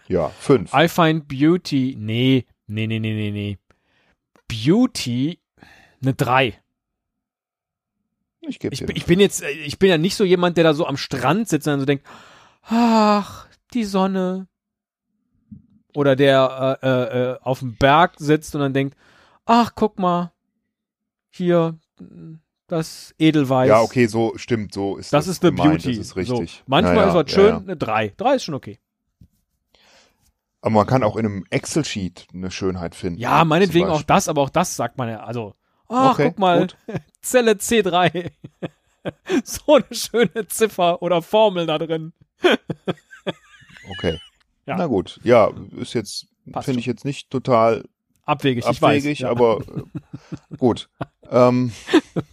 Ja, 0.07 0.29
fünf. 0.29 0.71
I 0.73 0.87
find 0.87 1.27
beauty. 1.27 1.95
Nee, 1.97 2.45
nee, 2.67 2.85
nee, 2.85 2.99
nee, 2.99 3.13
nee, 3.13 3.31
nee. 3.31 3.57
Beauty 4.47 5.39
eine 6.01 6.13
3. 6.13 6.61
Ich 8.47 8.63
Ich, 8.63 8.81
ich 8.81 9.05
bin 9.05 9.19
jetzt, 9.19 9.43
äh, 9.43 9.49
ich 9.49 9.79
bin 9.79 9.89
ja 9.89 9.97
nicht 9.97 10.15
so 10.15 10.23
jemand, 10.23 10.57
der 10.57 10.63
da 10.63 10.73
so 10.73 10.85
am 10.85 10.97
Strand 10.97 11.47
sitzt 11.47 11.67
und 11.67 11.73
dann 11.73 11.79
so 11.79 11.85
denkt, 11.85 12.05
ach, 12.63 13.47
die 13.73 13.83
Sonne. 13.83 14.47
Oder 15.93 16.15
der 16.15 16.79
äh, 16.81 16.87
äh, 16.87 17.31
äh, 17.31 17.37
auf 17.41 17.59
dem 17.59 17.75
Berg 17.75 18.15
sitzt 18.17 18.53
und 18.55 18.61
dann 18.61 18.73
denkt, 18.73 18.97
ach, 19.45 19.71
guck 19.75 19.97
mal, 19.97 20.33
hier, 21.31 21.77
das 22.67 23.13
Edelweiß. 23.17 23.69
ja, 23.69 23.81
okay, 23.81 24.07
so 24.07 24.33
stimmt, 24.37 24.73
so 24.73 24.97
ist 24.97 25.13
Das 25.13 25.25
das 25.25 25.35
ist 25.35 25.41
the 25.41 25.49
gemeint, 25.49 25.83
beauty. 25.83 25.97
Das 25.97 26.07
ist 26.07 26.15
richtig. 26.15 26.51
So, 26.51 26.63
manchmal 26.65 26.97
Ja, 26.97 27.07
ist 27.09 27.13
was 27.13 27.31
ja, 27.31 27.35
schön, 27.35 27.47
ja. 27.47 27.57
eine 27.57 27.77
3. 27.77 28.13
3 28.17 28.35
ist 28.35 28.43
schon 28.43 28.55
okay. 28.55 28.79
Aber 30.61 30.71
man 30.73 30.87
kann 30.87 31.03
auch 31.03 31.15
in 31.15 31.25
einem 31.25 31.45
Excel-Sheet 31.51 32.27
eine 32.33 32.49
Schönheit 32.49 32.95
finden. 32.95 33.19
Ja, 33.19 33.45
meinetwegen 33.45 33.87
auch 33.87 34.01
das, 34.01 34.27
aber 34.27 34.41
auch 34.41 34.49
das 34.49 34.75
sagt 34.75 34.97
man 34.97 35.09
ja. 35.09 35.19
Also, 35.19 35.53
ach, 35.89 36.13
Okay, 36.13 36.27
guck 36.29 36.39
mal, 36.39 36.59
gut. 36.61 36.77
Zelle 37.21 37.53
C3. 37.53 38.31
so 39.43 39.75
eine 39.75 39.85
schöne 39.91 40.47
Ziffer 40.47 41.01
oder 41.01 41.21
Formel 41.21 41.65
da 41.65 41.77
drin. 41.77 42.13
Okay. 43.99 44.19
Ja. 44.65 44.77
Na 44.77 44.87
gut. 44.87 45.19
Ja, 45.23 45.51
ist 45.77 45.93
jetzt, 45.93 46.25
finde 46.61 46.79
ich 46.79 46.87
jetzt 46.87 47.05
nicht 47.05 47.29
total 47.29 47.83
Abwegig, 48.25 48.63
ich 48.63 48.81
abwegig, 48.81 49.05
weiß. 49.11 49.19
Ja. 49.19 49.29
aber 49.29 49.59
äh, 49.59 50.57
gut. 50.57 50.89
Ähm, 51.29 51.71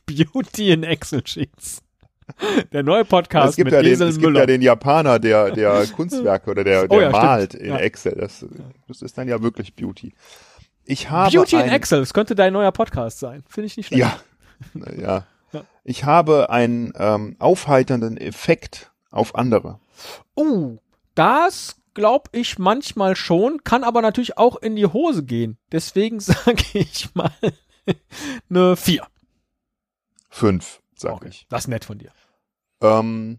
Beauty 0.06 0.70
in 0.70 0.82
Excel 0.82 1.26
Sheets. 1.26 1.82
Der 2.72 2.82
neue 2.82 3.04
Podcast 3.04 3.50
es 3.50 3.56
gibt, 3.56 3.66
mit 3.66 3.74
ja 3.74 3.82
den, 3.82 3.90
Liesel 3.90 4.08
es 4.08 4.14
gibt 4.14 4.24
Müller. 4.28 4.40
ja 4.40 4.46
den 4.46 4.62
Japaner, 4.62 5.18
der, 5.18 5.50
der 5.50 5.86
Kunstwerke 5.88 6.50
oder 6.50 6.64
der, 6.64 6.88
der 6.88 6.96
Oh 6.98 7.00
ja, 7.02 7.10
stimmt. 7.10 7.22
malt 7.22 7.54
in 7.54 7.68
Ja. 7.68 7.76
Excel. 7.78 8.14
Das, 8.18 8.46
das 8.88 9.02
ist 9.02 9.18
dann 9.18 9.28
ja 9.28 9.42
wirklich 9.42 9.74
Beauty. 9.74 10.14
Ich 10.84 11.10
habe 11.10 11.30
Beauty 11.30 11.56
in 11.56 11.68
Excel, 11.68 12.00
das 12.00 12.12
könnte 12.12 12.34
dein 12.34 12.52
neuer 12.52 12.72
Podcast 12.72 13.18
sein. 13.18 13.44
Finde 13.48 13.66
ich 13.66 13.76
nicht 13.76 13.86
schlecht. 13.86 14.00
Ja, 14.00 14.18
ja. 15.00 15.26
Ja. 15.52 15.64
Ich 15.84 16.04
habe 16.04 16.50
einen 16.50 16.92
ähm, 16.96 17.36
aufheiternden 17.38 18.16
Effekt 18.16 18.90
auf 19.10 19.34
andere. 19.34 19.78
Uh, 20.36 20.78
das 21.14 21.76
glaube 21.94 22.30
ich 22.32 22.58
manchmal 22.58 23.16
schon, 23.16 23.64
kann 23.64 23.84
aber 23.84 24.00
natürlich 24.02 24.38
auch 24.38 24.56
in 24.56 24.76
die 24.76 24.86
Hose 24.86 25.24
gehen. 25.24 25.58
Deswegen 25.70 26.20
sage 26.20 26.64
ich 26.72 27.14
mal 27.14 27.32
eine 28.50 28.76
4. 28.76 29.06
Fünf, 30.30 30.80
sag 30.94 31.24
ich. 31.26 31.46
Das 31.50 31.64
ist 31.64 31.68
nett 31.68 31.84
von 31.84 31.98
dir. 31.98 32.10
Ähm, 32.80 33.38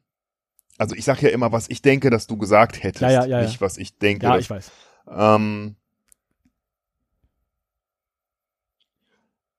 also 0.77 0.95
ich 0.95 1.05
sage 1.05 1.27
ja 1.27 1.29
immer, 1.29 1.51
was 1.51 1.69
ich 1.69 1.81
denke, 1.81 2.09
dass 2.09 2.27
du 2.27 2.37
gesagt 2.37 2.83
hättest, 2.83 3.01
Ja, 3.01 3.09
ja, 3.09 3.25
ja, 3.25 3.39
ja. 3.39 3.45
nicht 3.47 3.61
was 3.61 3.77
ich 3.77 3.97
denke. 3.97 4.27
Ja, 4.27 4.33
dass, 4.33 4.43
ich 4.43 4.49
weiß. 4.49 4.71
ähm, 5.09 5.75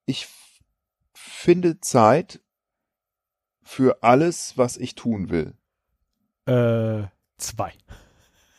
ich 0.06 0.28
finde 1.14 1.80
Zeit 1.80 2.40
für 3.62 4.02
alles, 4.02 4.56
was 4.58 4.76
ich 4.76 4.94
tun 4.94 5.30
will. 5.30 5.56
Äh, 6.46 7.08
2. 7.38 7.72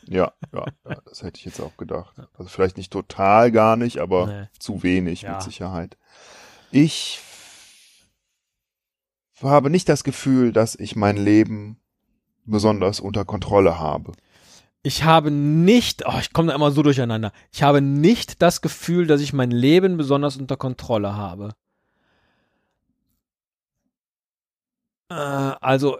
Ja, 0.07 0.33
ja, 0.53 0.65
das 1.05 1.23
hätte 1.23 1.39
ich 1.39 1.45
jetzt 1.45 1.59
auch 1.59 1.77
gedacht. 1.77 2.15
Also 2.37 2.49
vielleicht 2.49 2.77
nicht 2.77 2.91
total 2.91 3.51
gar 3.51 3.75
nicht, 3.75 3.99
aber 3.99 4.27
Nee. 4.27 4.47
zu 4.59 4.83
wenig 4.83 5.21
Ja. 5.23 5.33
mit 5.33 5.43
Sicherheit. 5.43 5.97
Ich 6.71 7.19
habe 9.41 9.69
nicht 9.69 9.89
das 9.89 10.03
Gefühl, 10.03 10.51
dass 10.51 10.75
ich 10.75 10.95
mein 10.95 11.17
Leben 11.17 11.79
besonders 12.45 12.99
unter 12.99 13.25
Kontrolle 13.25 13.79
habe. 13.79 14.13
Ich 14.85 15.03
habe 15.03 15.31
nicht, 15.31 16.03
oh, 16.05 16.19
ich 16.19 16.31
komme 16.31 16.49
da 16.49 16.55
immer 16.55 16.69
so 16.69 16.83
durcheinander. 16.83 17.31
Ich 17.51 17.63
habe 17.63 17.81
nicht 17.81 18.43
das 18.43 18.61
Gefühl, 18.61 19.07
dass 19.07 19.19
ich 19.19 19.33
mein 19.33 19.49
Leben 19.49 19.97
besonders 19.97 20.37
unter 20.37 20.57
Kontrolle 20.57 21.15
habe. 21.15 21.55
Äh, 25.09 25.15
also 25.15 25.97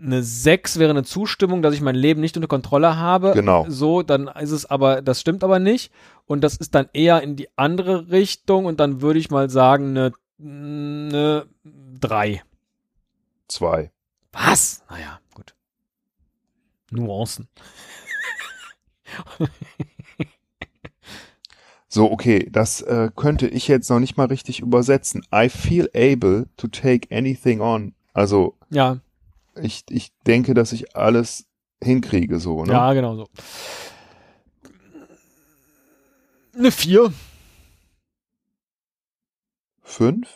eine 0.00 0.22
6 0.22 0.78
wäre 0.78 0.90
eine 0.90 1.02
Zustimmung, 1.02 1.60
dass 1.60 1.74
ich 1.74 1.80
mein 1.80 1.96
Leben 1.96 2.20
nicht 2.20 2.36
unter 2.36 2.46
Kontrolle 2.46 2.96
habe. 2.98 3.32
Genau. 3.34 3.66
So, 3.68 4.04
dann 4.04 4.28
ist 4.28 4.52
es 4.52 4.64
aber, 4.64 5.02
das 5.02 5.20
stimmt 5.20 5.42
aber 5.42 5.58
nicht. 5.58 5.92
Und 6.24 6.42
das 6.44 6.54
ist 6.54 6.76
dann 6.76 6.88
eher 6.92 7.20
in 7.24 7.34
die 7.34 7.48
andere 7.56 8.12
Richtung 8.12 8.66
und 8.66 8.78
dann 8.78 9.00
würde 9.00 9.18
ich 9.18 9.32
mal 9.32 9.50
sagen, 9.50 9.88
eine, 9.88 10.12
eine 10.40 11.46
3. 11.98 12.44
Zwei. 13.48 13.90
Was? 14.30 14.84
Naja. 14.88 15.18
Nuancen. 16.90 17.48
So, 21.90 22.10
okay, 22.12 22.46
das 22.50 22.82
äh, 22.82 23.10
könnte 23.16 23.48
ich 23.48 23.66
jetzt 23.66 23.88
noch 23.88 23.98
nicht 23.98 24.16
mal 24.18 24.26
richtig 24.26 24.60
übersetzen. 24.60 25.22
I 25.34 25.48
feel 25.48 25.88
able 25.94 26.46
to 26.58 26.68
take 26.68 27.08
anything 27.16 27.60
on. 27.62 27.94
Also 28.12 28.58
Ja, 28.68 28.98
ich, 29.60 29.84
ich 29.88 30.12
denke, 30.26 30.52
dass 30.52 30.72
ich 30.72 30.94
alles 30.94 31.46
hinkriege, 31.82 32.40
so, 32.40 32.64
ne? 32.64 32.72
Ja, 32.72 32.92
genau 32.92 33.16
so. 33.16 33.28
Eine 36.54 36.70
4. 36.70 37.12
Fünf? 39.82 40.28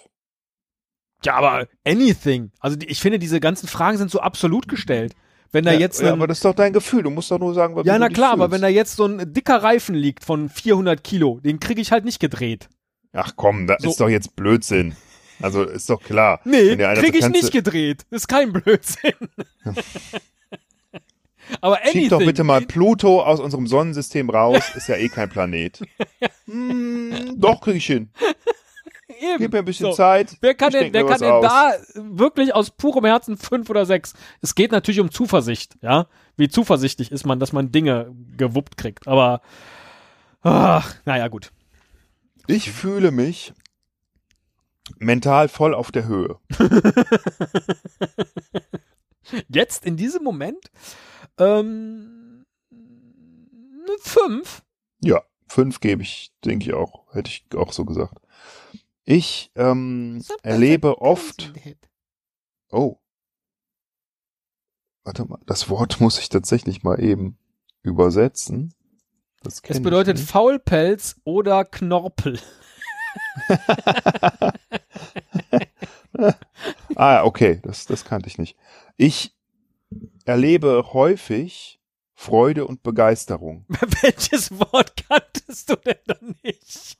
Ja, 1.24 1.34
aber 1.34 1.68
anything. 1.84 2.50
Also 2.60 2.78
ich 2.80 3.00
finde, 3.00 3.18
diese 3.18 3.40
ganzen 3.40 3.68
Fragen 3.68 3.98
sind 3.98 4.10
so 4.10 4.20
absolut 4.20 4.68
gestellt. 4.68 5.14
Wenn 5.52 5.64
da 5.64 5.72
ja, 5.72 5.80
jetzt 5.80 6.00
ja, 6.00 6.12
aber 6.12 6.26
das 6.26 6.38
ist 6.38 6.44
doch 6.46 6.54
dein 6.54 6.72
Gefühl. 6.72 7.02
Du 7.02 7.10
musst 7.10 7.30
doch 7.30 7.38
nur 7.38 7.52
sagen, 7.52 7.76
wie 7.76 7.86
ja, 7.86 7.98
na 7.98 8.08
klar, 8.08 8.32
aber 8.32 8.50
wenn 8.50 8.62
da 8.62 8.68
jetzt 8.68 8.96
so 8.96 9.04
ein 9.04 9.32
dicker 9.34 9.62
Reifen 9.62 9.94
liegt 9.94 10.24
von 10.24 10.48
400 10.48 11.04
Kilo, 11.04 11.40
den 11.40 11.60
kriege 11.60 11.80
ich 11.80 11.92
halt 11.92 12.06
nicht 12.06 12.20
gedreht. 12.20 12.70
Ach 13.12 13.34
komm, 13.36 13.66
das 13.66 13.82
So. 13.82 13.90
ist 13.90 14.00
doch 14.00 14.08
jetzt 14.08 14.34
Blödsinn. 14.34 14.96
Also 15.42 15.64
ist 15.64 15.90
doch 15.90 16.02
klar. 16.02 16.40
Nee, 16.44 16.76
kriege 16.94 17.18
ich 17.18 17.28
nicht 17.28 17.52
gedreht. 17.52 18.06
Ist 18.10 18.28
kein 18.28 18.52
Blödsinn. 18.52 19.12
aber 21.60 21.82
anything. 21.82 22.02
Schieb 22.02 22.10
doch 22.10 22.18
bitte 22.20 22.44
mal 22.44 22.62
Pluto 22.62 23.22
aus 23.22 23.40
unserem 23.40 23.66
Sonnensystem 23.66 24.30
raus. 24.30 24.62
Ist 24.74 24.88
ja 24.88 24.96
eh 24.96 25.08
kein 25.08 25.28
Planet. 25.28 25.82
hm, 26.46 27.34
doch, 27.36 27.60
krieg 27.60 27.76
ich 27.76 27.86
hin. 27.86 28.10
Eben. 29.22 29.38
Gib 29.38 29.52
mir 29.52 29.60
ein 29.60 29.64
bisschen 29.64 29.86
So. 29.86 29.92
Zeit. 29.92 30.36
Wer 30.40 30.54
kann 30.54 30.72
Ich 30.72 30.78
denn, 30.80 30.92
wer 30.92 31.06
kann 31.06 31.20
denn 31.20 31.30
aus. 31.32 31.42
da 31.44 31.72
wirklich 31.94 32.54
aus 32.54 32.70
purem 32.70 33.04
Herzen 33.04 33.36
fünf 33.36 33.70
oder 33.70 33.86
sechs? 33.86 34.14
Es 34.40 34.54
geht 34.54 34.72
natürlich 34.72 35.00
um 35.00 35.10
Zuversicht, 35.10 35.76
ja. 35.80 36.06
Wie 36.36 36.48
zuversichtlich 36.48 37.12
ist 37.12 37.24
man, 37.26 37.38
dass 37.40 37.52
man 37.52 37.70
Dinge 37.72 38.12
gewuppt 38.36 38.76
kriegt. 38.76 39.06
Aber, 39.08 39.40
ach, 40.42 40.94
naja, 41.04 41.28
gut. 41.28 41.52
Ich 42.46 42.72
fühle 42.72 43.10
mich 43.12 43.52
mental 44.98 45.48
voll 45.48 45.74
auf 45.74 45.92
der 45.92 46.06
Höhe. 46.06 46.38
Jetzt 49.48 49.84
in 49.86 49.96
diesem 49.96 50.24
Moment, 50.24 50.70
ähm, 51.38 52.44
fünf. 54.00 54.62
Ja, 55.00 55.22
fünf 55.46 55.80
gebe 55.80 56.02
ich, 56.02 56.32
denke 56.44 56.66
ich 56.66 56.74
auch. 56.74 57.04
Hätte 57.12 57.30
ich 57.30 57.44
auch 57.56 57.72
so 57.72 57.84
gesagt. 57.84 58.18
Ich 59.04 59.50
ähm, 59.56 60.22
erlebe 60.42 61.00
oft. 61.00 61.52
Oh. 62.70 62.98
Warte 65.04 65.24
mal, 65.24 65.40
das 65.46 65.68
Wort 65.68 66.00
muss 66.00 66.18
ich 66.18 66.28
tatsächlich 66.28 66.82
mal 66.82 67.00
eben 67.00 67.38
übersetzen. 67.82 68.74
Das, 69.42 69.60
Es 69.66 69.82
bedeutet. 69.82 70.20
Faulpelz 70.20 71.16
oder 71.24 71.64
Knorpel. 71.64 72.38
Ah, 76.94 77.24
okay, 77.24 77.58
das, 77.62 77.86
das 77.86 78.04
kannte 78.04 78.28
ich 78.28 78.38
nicht. 78.38 78.56
Ich 78.96 79.34
erlebe 80.24 80.92
häufig 80.92 81.80
Freude 82.14 82.66
und 82.66 82.82
Begeisterung. 82.82 83.64
Welches 84.02 84.50
Wort 84.52 84.94
kanntest 85.08 85.70
du 85.70 85.76
denn 85.76 85.96
noch 86.06 86.20
nicht? 86.42 86.98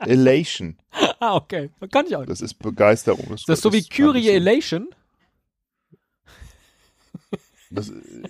Elation, 0.00 0.76
Ah, 1.20 1.36
okay. 1.36 1.70
Kann 1.90 2.06
ich 2.06 2.16
auch 2.16 2.24
das 2.24 2.40
ist 2.40 2.54
Begeisterung. 2.54 3.34
Ist 3.34 3.48
das 3.48 3.60
so 3.60 3.72
wie 3.72 3.82
Kyrie 3.82 4.28
Elation? 4.30 4.88
Das, 7.70 7.90
äh, 7.90 8.28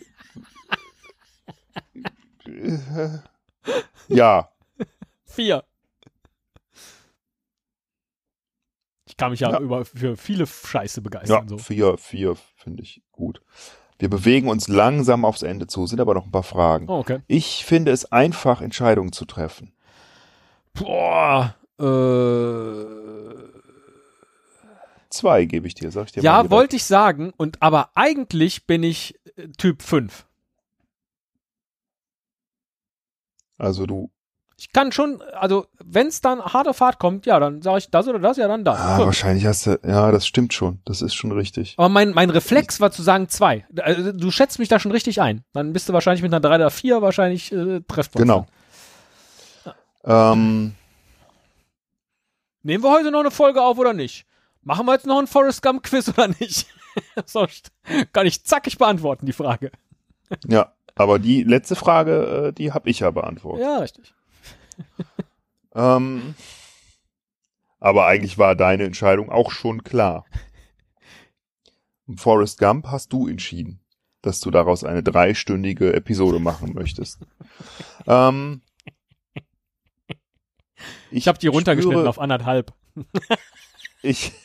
ja, 4.09 4.49
Vier. 5.27 5.63
Ich 9.07 9.17
kann 9.17 9.31
mich 9.31 9.41
ja, 9.41 9.51
Ja. 9.53 9.61
über 9.61 9.85
für 9.85 10.17
viele 10.17 10.47
Scheiße 10.47 11.01
begeistern. 11.03 11.43
ja, 11.45 11.49
so. 11.49 11.59
vier, 11.59 11.97
vier 11.99 12.37
finde 12.57 12.83
ich 12.83 13.03
gut. 13.13 13.41
Wir 13.99 14.09
bewegen 14.11 14.49
uns 14.49 14.67
langsam 14.67 15.25
aufs 15.25 15.43
Ende 15.43 15.67
zu, 15.67 15.87
sind 15.87 16.01
aber 16.01 16.15
noch 16.15 16.25
ein 16.25 16.33
paar 16.33 16.43
Fragen. 16.43 16.89
Oh, 16.89 16.99
okay. 16.99 17.21
Ich 17.29 17.65
finde 17.65 17.93
es 17.93 18.11
einfach, 18.11 18.61
Entscheidungen 18.61 19.13
zu 19.13 19.25
treffen. 19.27 19.73
Boah. 20.73 21.55
Äh, 21.81 23.01
Zwei 25.11 25.45
gebe 25.45 25.67
ich 25.67 25.75
dir, 25.75 25.91
sag 25.91 26.07
ich 26.07 26.13
dir 26.13 26.21
mal 26.23 26.25
ja, 26.25 26.51
wollte 26.51 26.77
ich 26.77 26.85
sagen. 26.85 27.33
Und 27.37 27.61
aber 27.61 27.91
eigentlich 27.95 28.67
bin 28.67 28.83
ich 28.85 29.19
äh, 29.37 29.49
Typ 29.59 29.83
5. 29.83 30.25
Also 33.59 33.87
du, 33.87 34.11
Ich 34.57 34.73
kann 34.73 34.93
schon, 34.93 35.21
also 35.35 35.67
wenn 35.85 36.07
es 36.07 36.21
dann 36.21 36.41
hart 36.41 36.69
auf 36.69 36.81
hart 36.81 36.99
kommt, 36.99 37.27
ja, 37.27 37.39
dann 37.41 37.61
sage 37.61 37.79
ich 37.79 37.91
das 37.91 38.07
oder 38.09 38.19
das, 38.21 38.37
ja, 38.37 38.47
dann 38.49 38.65
das. 38.65 38.79
ah, 38.79 38.99
wahrscheinlich 39.01 39.45
hast 39.47 39.67
du, 39.67 39.79
ja, 39.85 40.11
das 40.13 40.27
stimmt 40.27 40.55
schon, 40.55 40.81
das 40.85 41.03
ist 41.03 41.15
schon 41.15 41.33
richtig. 41.33 41.75
Aber 41.77 41.89
mein, 41.89 42.11
mein 42.13 42.31
Reflex 42.31 42.81
war 42.81 42.91
zu 42.91 43.03
sagen 43.03 43.29
zwei. 43.29 43.67
Also, 43.83 44.13
Du 44.13 44.31
schätzt 44.31 44.59
mich 44.61 44.69
da 44.69 44.79
schon 44.79 44.93
richtig 44.93 45.21
ein. 45.21 45.45
Dann 45.53 45.73
bist 45.73 45.89
du 45.89 45.93
wahrscheinlich 45.93 46.23
mit 46.23 46.33
einer 46.33 46.41
3 46.41 46.55
oder 46.55 46.71
4 46.71 47.03
wahrscheinlich 47.03 47.51
äh, 47.53 47.81
treffbar. 47.81 48.21
Genau. 48.23 48.47
Ähm, 50.05 50.75
Nehmen 52.63 52.85
wir 52.85 52.91
heute 52.91 53.11
noch 53.11 53.21
eine 53.21 53.31
Folge 53.31 53.63
auf 53.63 53.79
oder 53.79 53.93
nicht? 53.93 54.27
Machen 54.63 54.87
wir 54.87 54.93
jetzt 54.93 55.07
noch 55.07 55.19
ein 55.19 55.27
Forrest 55.27 55.63
Gump 55.63 55.83
Quiz 55.83 56.09
oder 56.09 56.29
nicht? 56.29 56.67
Sonst 57.25 57.73
kann 58.13 58.27
ich 58.27 58.45
zackig 58.45 58.77
beantworten, 58.79 59.27
die 59.27 59.33
Frage. 59.33 59.71
ja, 60.47 60.73
aber 60.95 61.19
die 61.19 61.43
letzte 61.43 61.77
Frage, 61.77 62.49
äh, 62.49 62.53
die 62.53 62.73
habe 62.73 62.91
ich 62.91 63.01
ja 63.01 63.11
beantwortet. 63.11 63.65
Ja, 63.65 63.79
richtig. 63.79 64.15
Ähm, 65.73 66.35
aber 67.79 68.07
eigentlich 68.07 68.39
war 68.39 68.57
deine 68.57 68.85
Entscheidung 68.85 69.31
auch 69.31 69.53
schon 69.53 69.85
klar. 69.85 70.25
Forrest 72.17 72.59
Gump 72.59 72.89
hast 72.89 73.13
du 73.13 73.29
entschieden, 73.29 73.81
dass 74.21 74.41
du 74.41 74.51
daraus 74.51 74.85
eine 74.85 75.03
dreistündige 75.03 75.93
Episode 75.93 76.41
machen 76.41 76.75
möchtest. 76.75 77.21
ähm, 78.07 78.63
Ich 81.11 81.29
habe 81.29 81.39
die 81.39 81.47
runtergeschnitten 81.49 82.01
spüre- 82.03 82.09
auf 82.09 82.19
anderthalb. 82.19 82.73
Ich. 84.03 84.33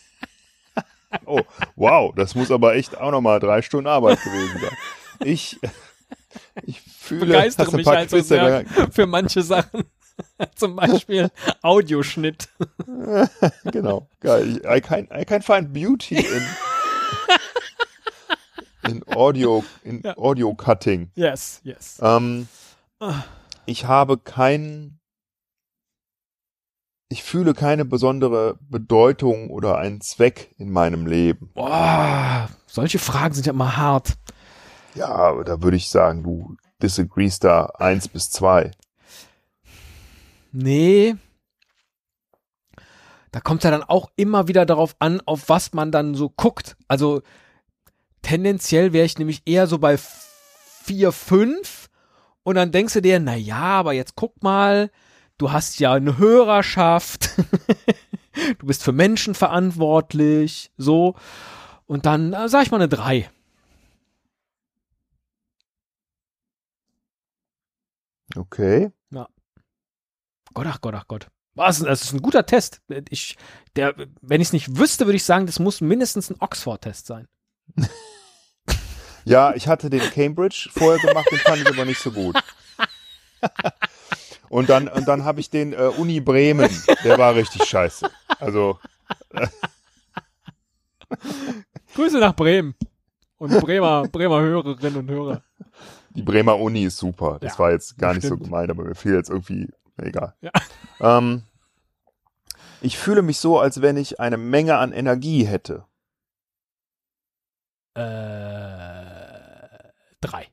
Oh, 1.26 1.40
wow, 1.78 2.14
das 2.14 2.36
muss 2.36 2.52
aber 2.52 2.76
echt 2.76 2.98
auch 2.98 3.10
nochmal 3.12 3.40
drei 3.40 3.62
Stunden 3.62 3.88
Arbeit 3.88 4.22
gewesen 4.22 4.60
sein. 4.60 4.78
Ich, 5.24 5.58
ich 6.64 6.82
fühle, 6.82 7.26
Begeistere 7.28 7.70
ein 7.70 7.76
mich 7.78 7.86
paar 7.86 7.96
also 7.96 8.20
sehr 8.20 8.64
da- 8.64 8.88
für 8.92 9.06
manche 9.06 9.42
Sachen. 9.42 9.86
Zum 10.56 10.76
Beispiel 10.76 11.30
Audioschnitt. 11.62 12.50
genau, 13.72 14.10
geil. 14.20 14.62
I, 14.70 14.82
can, 14.82 15.08
I 15.18 15.24
can 15.24 15.42
find 15.42 15.72
beauty 15.72 16.18
in, 16.18 16.42
in 18.92 19.04
Audio, 19.16 19.64
in 19.84 20.02
Ja. 20.04 20.18
Audio 20.18 20.54
Cutting. 20.54 21.12
Yes, 21.16 21.62
yes. 21.64 21.98
Ähm, 22.02 22.48
Ah. 23.00 23.24
ich 23.66 23.86
habe 23.86 24.18
keinen, 24.18 25.00
ich 27.16 27.24
fühle 27.24 27.54
keine 27.54 27.86
besondere 27.86 28.58
Bedeutung 28.60 29.50
oder 29.50 29.78
einen 29.78 30.02
Zweck 30.02 30.54
in 30.58 30.70
meinem 30.70 31.08
Leben. 31.08 31.50
Boah, 31.54 32.50
solche 32.68 33.00
Fragen 33.00 33.34
sind 33.34 33.46
ja 33.46 33.54
immer 33.54 33.78
hart. 33.78 34.16
Ja, 34.96 35.08
aber 35.08 35.46
da 35.46 35.64
würde 35.64 35.78
ich 35.78 35.90
sagen, 35.90 36.24
du 36.24 36.58
disagreest 36.82 37.46
da 37.46 37.68
eins 37.78 38.10
bis 38.10 38.32
zwei. 38.32 38.72
Nee. 40.52 41.16
Da 43.32 43.40
kommt 43.40 43.64
ja 43.64 43.72
dann 43.72 43.84
auch 43.84 44.12
immer 44.18 44.50
wieder 44.50 44.66
darauf 44.66 44.98
an, 45.00 45.22
auf 45.26 45.48
was 45.48 45.72
man 45.72 45.94
dann 45.94 46.16
so 46.16 46.30
guckt. 46.30 46.76
Also 46.90 47.22
tendenziell 48.24 48.92
wäre 48.92 49.06
ich 49.06 49.18
nämlich 49.18 49.42
eher 49.46 49.68
so 49.68 49.78
bei 49.78 49.98
4, 50.84 51.14
5 51.14 51.88
und 52.44 52.56
dann 52.56 52.74
denkst 52.74 52.96
du 52.96 53.02
dir, 53.02 53.22
na 53.22 53.36
ja, 53.36 53.56
aber 53.56 53.94
jetzt 53.94 54.18
guck 54.18 54.44
mal, 54.44 54.92
du 55.38 55.52
hast 55.52 55.80
ja 55.80 55.94
eine 55.94 56.18
Hörerschaft. 56.18 57.30
du 58.60 58.66
bist 58.66 58.84
für 58.84 58.92
Menschen 58.92 59.36
verantwortlich, 59.36 60.72
so. 60.78 61.16
Und 61.86 62.06
dann 62.06 62.34
äh, 62.34 62.50
sag 62.50 62.64
ich 62.64 62.72
mal 62.72 62.78
eine 62.78 62.90
3. 62.90 63.30
Okay. 68.36 68.92
Gott, 70.56 70.68
ach 70.68 70.82
Gott, 70.82 70.96
ach 70.96 71.08
Gott. 71.08 71.28
Was? 71.54 71.80
Das 71.80 72.02
ist 72.02 72.14
ein 72.14 72.22
guter 72.22 72.46
Test. 72.46 72.82
Ich, 73.10 73.38
der, 73.76 73.94
wenn 74.22 74.42
ich 74.42 74.48
es 74.48 74.54
nicht 74.54 74.78
wüsste, 74.78 75.06
würde 75.06 75.18
ich 75.18 75.24
sagen, 75.24 75.46
das 75.46 75.60
muss 75.60 75.82
mindestens 75.82 76.32
ein 76.32 76.38
Oxford-Test 76.40 77.06
sein. 77.06 77.28
Ja, 79.28 79.56
ich 79.56 79.68
hatte 79.68 79.90
den 79.90 80.08
Cambridge 80.12 80.70
vorher 80.72 81.00
gemacht, 81.00 81.26
den 81.32 81.40
fand 81.40 81.58
ich 81.58 81.68
aber 81.68 81.84
nicht 81.84 82.00
so 82.00 82.12
gut. 82.12 82.38
Und 84.50 84.70
dann, 84.70 84.88
und 84.88 85.08
dann 85.08 85.24
habe 85.26 85.40
ich 85.40 85.50
den 85.50 85.74
äh, 85.74 85.92
Uni 85.98 86.20
Bremen, 86.22 86.70
der 87.04 87.18
war 87.18 87.36
richtig 87.36 87.64
scheiße. 87.66 88.10
Also, 88.40 88.80
Grüße 91.96 92.20
nach 92.20 92.36
Bremen. 92.36 92.76
Und 93.38 93.60
Bremer, 93.62 94.08
Bremer 94.08 94.40
Hörerinnen 94.42 94.96
und 94.98 95.10
Hörer. 95.10 95.44
die 96.12 96.22
Bremer 96.24 96.58
Uni 96.58 96.84
ist 96.86 96.98
super. 96.98 97.38
Das 97.40 97.54
Ja, 97.54 97.60
war 97.60 97.72
jetzt 97.72 97.98
gar 97.98 98.14
nicht 98.14 98.22
so 98.24 98.30
stimmt. 98.36 98.44
gemeint, 98.46 98.70
aber 98.70 98.84
mir 98.86 98.96
fiel 98.96 99.14
jetzt 99.14 99.30
irgendwie, 99.30 99.70
egal. 99.98 100.36
Ja. 100.42 100.52
Ähm, 101.02 101.44
ich 102.82 102.98
fühle 102.98 103.22
mich 103.22 103.40
so, 103.40 103.60
als 103.60 103.82
wenn 103.82 103.98
ich 103.98 104.20
eine 104.20 104.38
Menge 104.38 104.78
an 104.78 104.94
Energie 104.94 105.46
hätte. 105.46 105.86
Äh, 107.96 109.92
drei. 110.22 110.48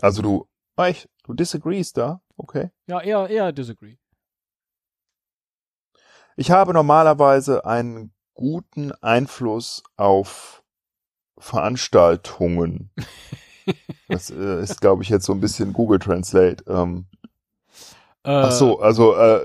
Also 0.00 0.22
du, 0.22 0.46
ah, 0.76 0.88
ich, 0.88 1.08
du 1.26 1.34
disagreest 1.34 1.96
da? 1.96 2.20
Okay. 2.36 2.70
Ja, 2.86 3.00
eher, 3.00 3.28
eher 3.28 3.52
disagree. 3.52 3.96
Ich 6.36 6.50
habe 6.50 6.72
normalerweise 6.74 7.64
einen 7.64 8.12
guten 8.34 8.92
Einfluss 9.00 9.82
auf 9.96 10.62
Veranstaltungen. 11.38 12.90
Das 14.08 14.30
äh, 14.30 14.62
ist, 14.62 14.80
glaube 14.80 15.02
ich, 15.02 15.08
jetzt 15.08 15.26
so 15.26 15.32
ein 15.32 15.40
bisschen 15.40 15.72
Google 15.72 15.98
Translate. 15.98 16.62
Ähm, 16.68 17.06
Äh, 18.22 18.30
ach 18.30 18.52
so, 18.52 18.78
also, 18.78 19.16
äh, 19.16 19.42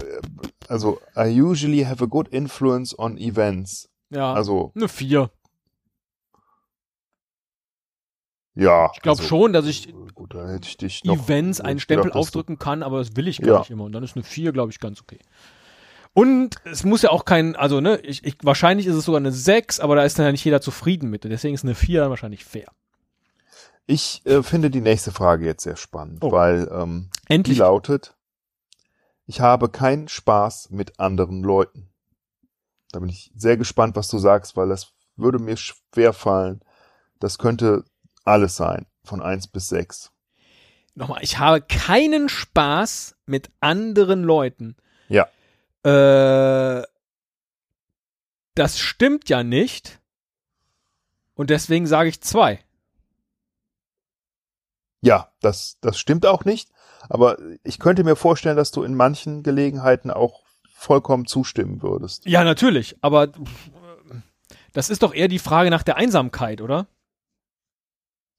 also, 0.67 0.99
I 1.17 1.41
usually 1.41 1.83
have 1.83 2.03
a 2.03 2.07
good 2.07 2.27
influence 2.27 2.97
on 2.97 3.17
events. 3.17 3.89
Ja, 4.11 4.33
Also, 4.33 4.71
eine 4.75 4.87
vier. 4.87 5.31
Ja. 8.55 8.91
Ich 8.93 9.01
glaube 9.01 9.19
also, 9.19 9.27
schon, 9.29 9.53
dass 9.53 9.65
ich 9.65 9.93
Gut, 10.13 10.33
da 10.35 10.47
hätte 10.49 10.85
ich 10.85 11.03
noch. 11.03 11.15
Events 11.15 11.61
einen 11.61 11.79
Stempel 11.79 12.05
gedacht, 12.05 12.17
aufdrücken 12.19 12.59
kann, 12.59 12.83
aber 12.83 12.99
das 12.99 13.15
will 13.15 13.27
ich 13.27 13.39
gar 13.41 13.47
Ja. 13.53 13.59
nicht 13.59 13.71
immer. 13.71 13.85
Und 13.85 13.91
dann 13.93 14.03
ist 14.03 14.15
eine 14.15 14.23
vier, 14.23 14.51
glaube 14.51 14.71
ich, 14.71 14.79
ganz 14.79 15.01
okay. 15.01 15.19
Und 16.13 16.57
es 16.65 16.83
muss 16.83 17.01
ja 17.01 17.09
auch 17.11 17.23
kein, 17.25 17.55
also 17.55 17.79
ne, 17.79 17.97
ich, 18.01 18.23
ich, 18.25 18.35
wahrscheinlich 18.43 18.85
ist 18.87 18.95
es 18.95 19.05
sogar 19.05 19.19
eine 19.19 19.31
6, 19.31 19.79
aber 19.79 19.95
da 19.95 20.03
ist 20.03 20.19
dann 20.19 20.25
ja 20.25 20.31
nicht 20.33 20.43
jeder 20.43 20.59
zufrieden 20.61 21.09
mit. 21.09 21.23
Deswegen 21.23 21.55
ist 21.55 21.63
eine 21.63 21.75
4 21.75 22.09
wahrscheinlich 22.09 22.43
fair. 22.43 22.67
Ich 23.87 24.21
äh, 24.25 24.43
finde 24.43 24.69
die 24.69 24.81
nächste 24.81 25.11
Frage 25.11 25.45
jetzt 25.45 25.63
sehr 25.63 25.77
spannend, 25.77 26.19
Oh. 26.23 26.31
weil 26.31 26.69
ähm, 26.71 27.09
die 27.29 27.33
Endlich. 27.33 27.57
lautet, 27.59 28.15
ich 29.25 29.39
habe 29.41 29.69
keinen 29.69 30.07
Spaß 30.07 30.69
mit 30.71 30.99
anderen 30.99 31.41
Leuten. 31.43 31.89
Da 32.91 32.99
bin 32.99 33.09
ich 33.09 33.31
sehr 33.35 33.55
gespannt, 33.57 33.95
was 33.95 34.09
du 34.09 34.17
sagst, 34.17 34.57
weil 34.57 34.67
das 34.69 34.91
würde 35.15 35.39
mir 35.39 35.55
schwer 35.57 36.11
fallen. 36.13 36.61
Das 37.19 37.37
könnte 37.37 37.85
alles 38.23 38.55
sein, 38.55 38.85
von 39.03 39.21
eins 39.21 39.47
bis 39.47 39.67
sechs. 39.67 40.11
Nochmal, 40.93 41.23
ich 41.23 41.39
habe 41.39 41.61
keinen 41.61 42.29
Spaß 42.29 43.15
mit 43.25 43.51
anderen 43.59 44.23
Leuten. 44.23 44.75
Ja. 45.07 45.27
Äh, 45.83 46.83
das 48.55 48.79
stimmt 48.79 49.29
ja 49.29 49.43
nicht. 49.43 49.99
Und 51.33 51.49
deswegen 51.49 51.87
sage 51.87 52.09
ich 52.09 52.21
zwei. 52.21 52.59
Ja, 55.01 55.31
das, 55.41 55.77
das 55.81 55.97
stimmt 55.97 56.25
auch 56.25 56.45
nicht, 56.45 56.69
aber 57.09 57.37
ich 57.63 57.79
könnte 57.79 58.03
mir 58.03 58.15
vorstellen, 58.15 58.57
dass 58.57 58.71
du 58.71 58.83
in 58.83 58.93
manchen 58.93 59.41
Gelegenheiten 59.41 60.11
auch 60.11 60.43
vollkommen 60.71 61.25
zustimmen 61.25 61.81
würdest. 61.81 62.25
Ja, 62.25 62.43
natürlich, 62.43 62.97
aber 63.01 63.29
das 64.73 64.91
ist 64.91 65.01
doch 65.01 65.13
eher 65.13 65.27
die 65.27 65.39
Frage 65.39 65.71
nach 65.71 65.83
der 65.83 65.97
Einsamkeit, 65.97 66.61
oder? 66.61 66.87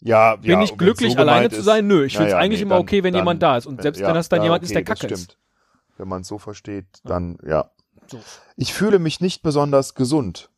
Ja, 0.04 0.36
Bin 0.36 0.50
ja, 0.50 0.62
ich 0.62 0.76
glücklich, 0.76 1.12
so 1.12 1.18
alleine 1.18 1.48
zu 1.48 1.56
ist- 1.58 1.64
sein? 1.64 1.86
Nö, 1.86 2.04
ich 2.04 2.12
finde 2.14 2.28
es 2.28 2.32
Naja, 2.32 2.42
eigentlich 2.44 2.58
nee, 2.60 2.64
immer 2.64 2.74
dann- 2.74 2.82
okay, 2.82 3.02
wenn 3.04 3.12
dann- 3.12 3.20
jemand 3.20 3.42
da 3.42 3.56
ist. 3.56 3.66
Und 3.66 3.80
selbst 3.82 4.00
ja, 4.00 4.08
wenn 4.08 4.14
das 4.14 4.28
dann 4.28 4.40
ja, 4.40 4.44
jemand 4.44 4.64
ist, 4.64 4.70
okay, 4.70 4.82
der 4.82 4.84
kacke 4.84 5.06
ist. 5.06 5.20
stimmt. 5.22 5.38
Wenn 5.96 6.08
man 6.08 6.22
es 6.22 6.28
so 6.28 6.38
versteht, 6.38 6.86
dann 7.04 7.38
ja. 7.46 7.70
So. 8.08 8.20
Ich 8.56 8.74
fühle 8.74 8.98
mich 8.98 9.20
nicht 9.20 9.42
besonders 9.42 9.94
gesund, 9.94 10.50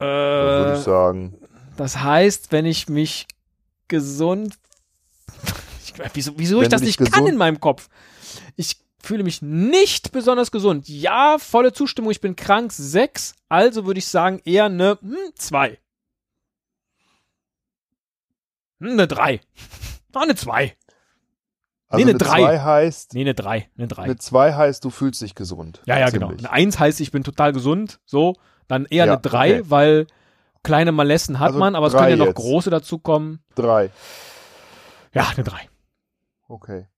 Äh, 0.00 0.04
würde 0.06 0.74
ich 0.76 0.80
sagen. 0.84 1.34
Das 1.76 1.98
heißt, 2.00 2.50
wenn 2.52 2.66
ich 2.66 2.88
mich 2.88 3.26
gesund. 3.88 4.54
Ich, 5.86 5.94
wieso 6.14 6.32
wieso 6.36 6.60
ich 6.62 6.68
das 6.68 6.80
nicht 6.82 6.98
kann 7.12 7.26
in 7.28 7.36
meinem 7.36 7.60
Kopf? 7.60 7.88
Ich 8.56 8.78
fühle 9.00 9.22
mich 9.22 9.42
nicht 9.42 10.10
besonders 10.10 10.50
gesund. 10.50 10.88
Ja, 10.88 11.36
volle 11.38 11.72
Zustimmung, 11.72 12.10
ich 12.10 12.20
bin 12.20 12.34
krank. 12.34 12.72
Sechs. 12.72 13.34
Also 13.48 13.86
würde 13.86 13.98
ich 13.98 14.08
sagen, 14.08 14.40
eher 14.44 14.64
eine 14.64 14.98
hm, 15.00 15.16
zwei. 15.36 15.78
Hm, 18.80 18.90
eine 18.90 19.06
drei. 19.08 19.40
Ah, 20.12 20.22
eine 20.22 20.34
zwei. 20.36 20.76
Also 21.88 22.02
eine 22.02 22.10
eine 22.12 22.18
drei. 22.18 22.40
2 22.40 22.60
heißt, 22.60 23.14
Nee, 23.14 23.20
eine 23.20 23.34
drei. 23.34 23.68
Eine 23.76 23.86
drei. 23.88 24.02
eine 24.04 24.16
2 24.16 24.54
heißt, 24.54 24.84
du 24.84 24.90
fühlst 24.90 25.20
dich 25.22 25.34
gesund. 25.34 25.80
ja, 25.86 25.98
ja, 25.98 26.10
genau. 26.10 26.28
Ziemlich. 26.28 26.46
Eine 26.46 26.52
eins 26.52 26.78
heißt, 26.78 27.00
ich 27.00 27.10
bin 27.12 27.22
total 27.24 27.52
gesund. 27.52 28.00
So. 28.04 28.34
Dann 28.68 28.86
eher 28.86 29.06
Ja, 29.06 29.12
eine 29.12 29.20
drei, 29.22 29.60
okay. 29.60 29.70
weil 29.70 30.06
kleine 30.62 30.92
Malessen 30.92 31.38
hat 31.38 31.48
Also 31.48 31.58
man, 31.58 31.74
aber 31.76 31.86
es 31.88 31.92
können 31.92 32.08
ja 32.10 32.16
noch 32.16 32.26
jetzt. 32.26 32.36
große 32.36 32.70
dazukommen. 32.70 33.44
Drei. 33.54 33.90
Ja, 35.12 35.28
eine 35.34 35.44
drei. 35.44 35.68
Okay. 36.48 36.88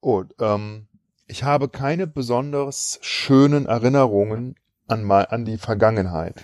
Oh, 0.00 0.22
ähm, 0.40 0.86
ich 1.26 1.42
habe 1.44 1.68
keine 1.68 2.06
besonders 2.06 2.98
schönen 3.02 3.66
Erinnerungen 3.66 4.54
an, 4.86 5.02
mal, 5.02 5.26
an 5.26 5.44
die 5.44 5.58
Vergangenheit. 5.58 6.36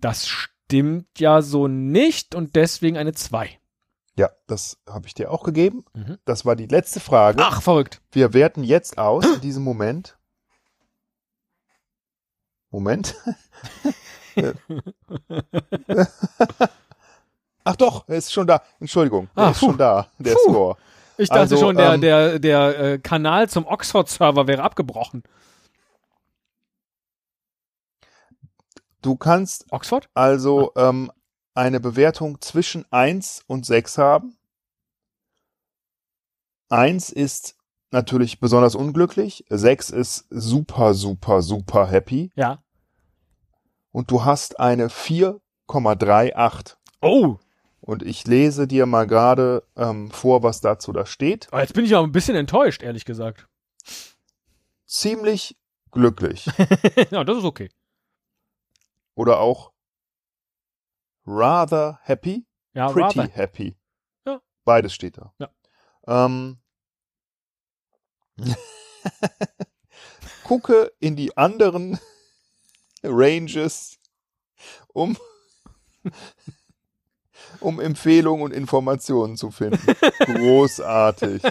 Das 0.00 0.26
stimmt 0.28 0.55
ja 1.18 1.42
so 1.42 1.68
nicht 1.68 2.34
und 2.34 2.56
deswegen 2.56 2.96
eine 2.96 3.12
2. 3.12 3.58
Ja, 4.18 4.30
das 4.46 4.78
habe 4.88 5.06
ich 5.06 5.14
dir 5.14 5.30
auch 5.30 5.42
gegeben. 5.44 5.84
Mhm. 5.94 6.18
Das 6.24 6.46
war 6.46 6.56
die 6.56 6.66
letzte 6.66 7.00
Frage. 7.00 7.38
Ach, 7.42 7.60
verrückt. 7.62 8.00
Wir 8.12 8.32
werten 8.32 8.64
jetzt 8.64 8.96
aus 8.98 9.24
in 9.34 9.40
diesem 9.40 9.62
Moment. 9.62 10.16
Moment. 12.70 13.14
Ach 17.64 17.76
doch, 17.76 18.04
er 18.08 18.16
ist 18.16 18.32
schon 18.32 18.46
da. 18.46 18.62
Entschuldigung, 18.80 19.28
er 19.34 19.44
Ah, 19.44 19.50
ist 19.50 19.60
puh. 19.60 19.66
schon 19.66 19.78
da, 19.78 20.08
der 20.18 20.34
Puh. 20.34 20.38
Score. 20.50 20.76
Ich 21.18 21.28
dachte 21.28 21.40
Also, 21.40 21.56
schon, 21.56 21.76
der, 21.76 21.94
ähm, 21.94 22.00
der, 22.00 22.38
der 22.38 22.78
äh, 22.78 22.98
Kanal 22.98 23.48
zum 23.48 23.66
Oxford-Server 23.66 24.46
wäre 24.46 24.62
abgebrochen. 24.62 25.22
Du 29.02 29.16
kannst 29.16 29.66
Oxford? 29.70 30.08
also 30.14 30.72
ähm, 30.76 31.10
eine 31.54 31.80
Bewertung 31.80 32.40
zwischen 32.40 32.84
1 32.90 33.44
und 33.46 33.64
6 33.66 33.98
haben. 33.98 34.36
1 36.68 37.10
ist 37.10 37.56
natürlich 37.90 38.40
besonders 38.40 38.74
unglücklich, 38.74 39.44
6 39.48 39.90
ist 39.90 40.26
super, 40.30 40.94
super, 40.94 41.40
super 41.42 41.86
happy 41.88 42.32
Ja. 42.34 42.62
und 43.92 44.10
du 44.10 44.24
hast 44.24 44.58
eine 44.58 44.88
4,38. 44.88 46.74
Oh, 47.00 47.36
Und 47.80 48.02
ich 48.02 48.26
lese 48.26 48.66
dir 48.66 48.86
mal 48.86 49.06
gerade 49.06 49.62
ähm, 49.76 50.10
vor, 50.10 50.42
was 50.42 50.60
dazu 50.60 50.92
da 50.92 51.06
steht. 51.06 51.46
aber 51.52 51.60
jetzt 51.62 51.74
bin 51.74 51.84
ich 51.84 51.94
aber 51.94 52.06
ein 52.06 52.12
bisschen 52.12 52.34
enttäuscht, 52.36 52.82
ehrlich 52.82 53.04
gesagt. 53.04 53.46
Ziemlich 54.86 55.56
glücklich. 55.92 56.46
ja, 57.10 57.22
das 57.22 57.38
ist 57.38 57.44
okay. 57.44 57.68
Oder 59.16 59.40
auch 59.40 59.72
rather 61.26 61.98
happy, 62.02 62.46
Ja, 62.74 62.86
pretty 62.92 63.18
rather. 63.20 63.32
happy. 63.34 63.76
Ja. 64.26 64.40
Beides 64.64 64.94
steht 64.94 65.18
da. 65.18 65.34
Ja. 65.38 65.50
Ähm, 66.06 66.58
gucke 70.44 70.92
in 71.00 71.16
die 71.16 71.36
anderen 71.36 71.98
Ranges, 73.02 73.98
um, 74.88 75.16
um 77.60 77.80
Empfehlungen 77.80 78.44
und 78.44 78.52
Informationen 78.52 79.36
zu 79.38 79.50
finden. 79.50 79.94
Großartig. 80.20 81.42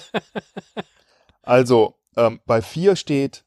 Also, 1.42 2.00
ähm, 2.16 2.40
bei 2.46 2.62
vier 2.62 2.96
steht 2.96 3.44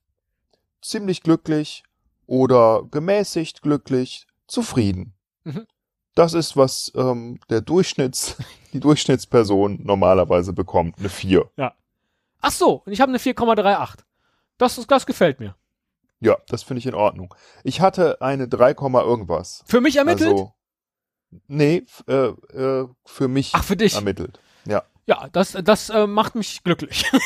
ziemlich 0.82 1.22
glücklich 1.22 1.84
oder 2.28 2.84
gemäßigt 2.90 3.62
glücklich, 3.62 4.26
zufrieden. 4.46 5.14
Mhm. 5.42 5.66
Das 6.14 6.34
ist, 6.34 6.56
was 6.56 6.92
ähm, 6.94 7.40
der 7.48 7.62
Durchschnitts, 7.62 8.36
die 8.72 8.80
Durchschnittsperson 8.80 9.80
normalerweise 9.82 10.52
bekommt, 10.52 10.98
eine 10.98 11.08
4. 11.08 11.50
Ach 12.40 12.52
so, 12.52 12.82
und 12.84 12.92
ich 12.92 13.00
habe 13.00 13.10
eine 13.10 13.18
4,38. 13.18 13.98
Das, 14.58 14.86
das 14.86 15.06
gefällt 15.06 15.40
mir. 15.40 15.56
Ja, 16.20 16.36
das 16.48 16.62
finde 16.62 16.80
ich 16.80 16.86
in 16.86 16.94
Ordnung. 16.94 17.34
Ich 17.64 17.80
hatte 17.80 18.20
eine 18.20 18.48
3, 18.48 18.74
Komma 18.74 19.02
irgendwas. 19.02 19.64
Für 19.66 19.80
mich 19.80 19.96
ermittelt? 19.96 20.32
Also, 20.32 20.54
nee, 21.46 21.84
äh, 22.06 22.14
äh, 22.14 22.88
für 23.04 23.28
mich 23.28 23.52
Ach, 23.54 23.64
für 23.64 23.76
dich. 23.76 23.94
ermittelt. 23.94 24.40
Ja. 24.66 24.82
Ja, 25.06 25.28
das, 25.32 25.56
das 25.62 25.90
äh, 25.90 26.06
macht 26.06 26.34
mich 26.34 26.62
glücklich. 26.62 27.10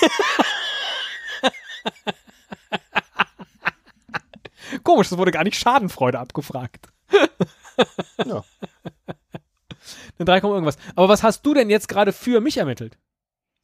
Komisch, 4.83 5.09
das 5.09 5.19
wurde 5.19 5.31
gar 5.33 5.45
nicht 5.45 5.59
Schadenfreude 5.59 6.19
abgefragt. 6.19 6.89
Ja. 8.25 8.45
Eine 10.19 10.25
3, 10.27 10.39
irgendwas. 10.47 10.77
Aber 10.95 11.09
was 11.09 11.23
hast 11.23 11.45
du 11.45 11.55
denn 11.55 11.71
jetzt 11.71 11.89
gerade 11.89 12.13
für 12.13 12.41
mich 12.41 12.59
ermittelt? 12.59 12.99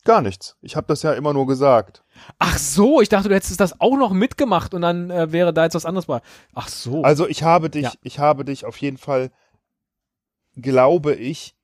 Gar 0.04 0.22
nichts. 0.22 0.56
Ich 0.62 0.74
habe 0.76 0.86
das 0.86 1.02
ja 1.02 1.12
immer 1.12 1.32
nur 1.34 1.46
gesagt. 1.46 2.02
Ach 2.38 2.56
so, 2.56 3.00
ich 3.02 3.08
dachte, 3.10 3.28
du 3.28 3.34
hättest 3.34 3.60
das 3.60 3.80
auch 3.80 3.96
noch 3.96 4.12
mitgemacht 4.12 4.72
und 4.74 4.80
dann 4.82 5.10
äh, 5.10 5.30
wäre 5.30 5.52
da 5.52 5.64
jetzt 5.64 5.74
was 5.74 5.84
anderes 5.84 6.06
bei. 6.06 6.20
Ach 6.54 6.68
so. 6.68 7.02
Also 7.02 7.28
ich 7.28 7.42
habe 7.42 7.68
dich, 7.68 7.84
Ja. 7.84 7.92
ich 8.02 8.18
habe 8.18 8.44
dich 8.44 8.64
auf 8.64 8.78
jeden 8.78 8.96
Fall, 8.96 9.30
glaube 10.56 11.14
ich, 11.14 11.54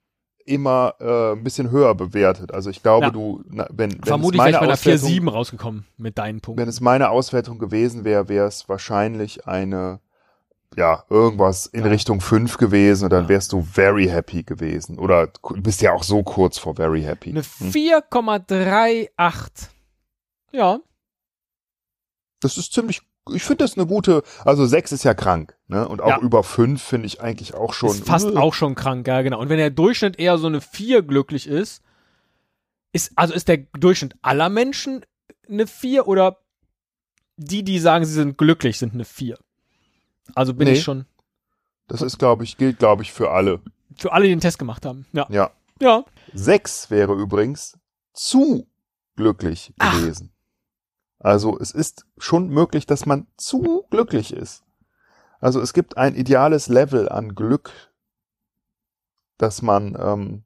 immer 0.46 0.94
äh, 1.00 1.33
ein 1.33 1.42
bisschen 1.44 1.70
höher 1.70 1.94
bewertet. 1.94 2.52
Also 2.52 2.70
ich 2.70 2.83
glaube, 2.83 3.07
Ja. 3.07 3.11
du, 3.11 3.42
na, 3.48 3.66
wenn, 3.70 3.92
wenn 3.92 4.02
Vermutlich 4.02 4.40
es 4.40 4.44
meine 4.44 4.59
bei 4.59 4.62
einer 4.64 4.72
Auswertung, 4.72 5.09
4,7 5.11 5.30
rausgekommen 5.30 5.87
mit 5.96 6.18
deinen 6.18 6.40
Punkten. 6.40 6.61
wenn 6.62 6.68
es 6.68 6.80
meine 6.80 7.11
Auswertung 7.11 7.59
gewesen 7.59 8.04
wäre, 8.04 8.28
wäre 8.28 8.46
es 8.46 8.68
wahrscheinlich 8.68 9.46
eine, 9.46 10.00
ja, 10.76 11.04
irgendwas 11.09 11.66
in 11.66 11.80
Ja. 11.85 11.87
Richtung 11.90 12.20
5 12.20 12.57
gewesen 12.59 13.04
und 13.04 13.11
dann 13.11 13.28
wärst 13.28 13.52
du 13.52 13.62
very 13.62 14.07
happy 14.07 14.42
gewesen. 14.42 14.98
Oder 14.98 15.28
bist 15.57 15.80
ja 15.83 15.92
auch 15.92 16.02
so 16.02 16.22
kurz 16.22 16.59
vor 16.59 16.74
very 16.76 17.02
happy. 17.02 17.30
Eine 17.30 17.42
Hm? 17.42 17.70
4,38. 17.70 19.68
Ja, 20.52 20.78
Das 22.40 22.59
ist 22.59 22.72
ziemlich, 22.72 23.00
ich 23.32 23.42
finde 23.42 23.64
das 23.64 23.76
eine 23.78 23.87
gute, 23.87 24.22
also 24.44 24.66
6 24.66 24.92
ist 24.92 25.04
ja 25.04 25.14
krank, 25.14 25.56
ne? 25.68 25.88
Und 25.88 26.00
auch 26.02 26.08
Ja. 26.08 26.18
über 26.20 26.42
5 26.42 26.82
finde 26.82 27.06
ich 27.06 27.20
eigentlich 27.20 27.54
auch 27.54 27.72
schon. 27.72 27.90
ist 27.90 28.04
fast 28.06 28.28
äh, 28.30 28.37
auch 28.37 28.52
schon 28.54 28.74
krank, 28.74 29.06
ja, 29.06 29.22
genau. 29.22 29.40
Und 29.40 29.48
wenn 29.48 29.58
der 29.58 29.70
Durchschnitt 29.70 30.18
eher 30.18 30.37
so 30.38 30.46
eine 30.46 30.60
4 30.60 31.02
glücklich 31.02 31.46
ist, 31.46 31.82
ist, 32.92 33.12
also 33.16 33.32
ist 33.34 33.48
der 33.48 33.58
Durchschnitt 33.78 34.14
aller 34.22 34.48
Menschen 34.48 35.04
eine 35.48 35.66
4 35.66 36.06
oder 36.06 36.38
die, 37.37 37.62
die 37.64 37.78
sagen, 37.78 38.04
sie 38.04 38.12
sind 38.12 38.38
glücklich, 38.38 38.78
sind 38.78 38.94
eine 38.94 39.04
4? 39.04 39.38
Also 40.34 40.54
bin 40.54 40.68
Nee. 40.68 40.74
ich 40.74 40.82
schon 40.82 41.06
Das 41.88 42.00
ist, 42.02 42.18
glaube 42.18 42.44
ich, 42.44 42.56
gilt, 42.56 42.78
glaube 42.78 43.02
ich, 43.02 43.12
für 43.12 43.30
alle. 43.30 43.60
für 43.96 44.12
alle, 44.12 44.24
die 44.24 44.30
den 44.30 44.40
Test 44.40 44.58
gemacht 44.58 44.84
haben. 44.87 45.06
Ja. 45.12 45.26
Ja. 45.30 45.50
Ja. 45.80 46.04
6 46.34 46.90
wäre 46.90 47.14
übrigens 47.14 47.76
zu 48.12 48.66
glücklich 49.16 49.72
Ach. 49.78 49.98
gewesen. 50.00 50.30
Also 51.24 51.58
es 51.58 51.70
ist 51.70 52.04
schon 52.18 52.50
möglich, 52.50 52.84
dass 52.84 53.06
man 53.06 53.26
zu 53.38 53.87
glücklich 53.88 54.30
ist. 54.34 54.62
Also 55.40 55.58
es 55.58 55.72
gibt 55.72 55.96
ein 55.96 56.14
ideales 56.14 56.68
Level 56.68 57.08
an 57.08 57.34
Glück, 57.34 57.72
das 59.38 59.62
man 59.62 59.96
ähm, 59.98 60.44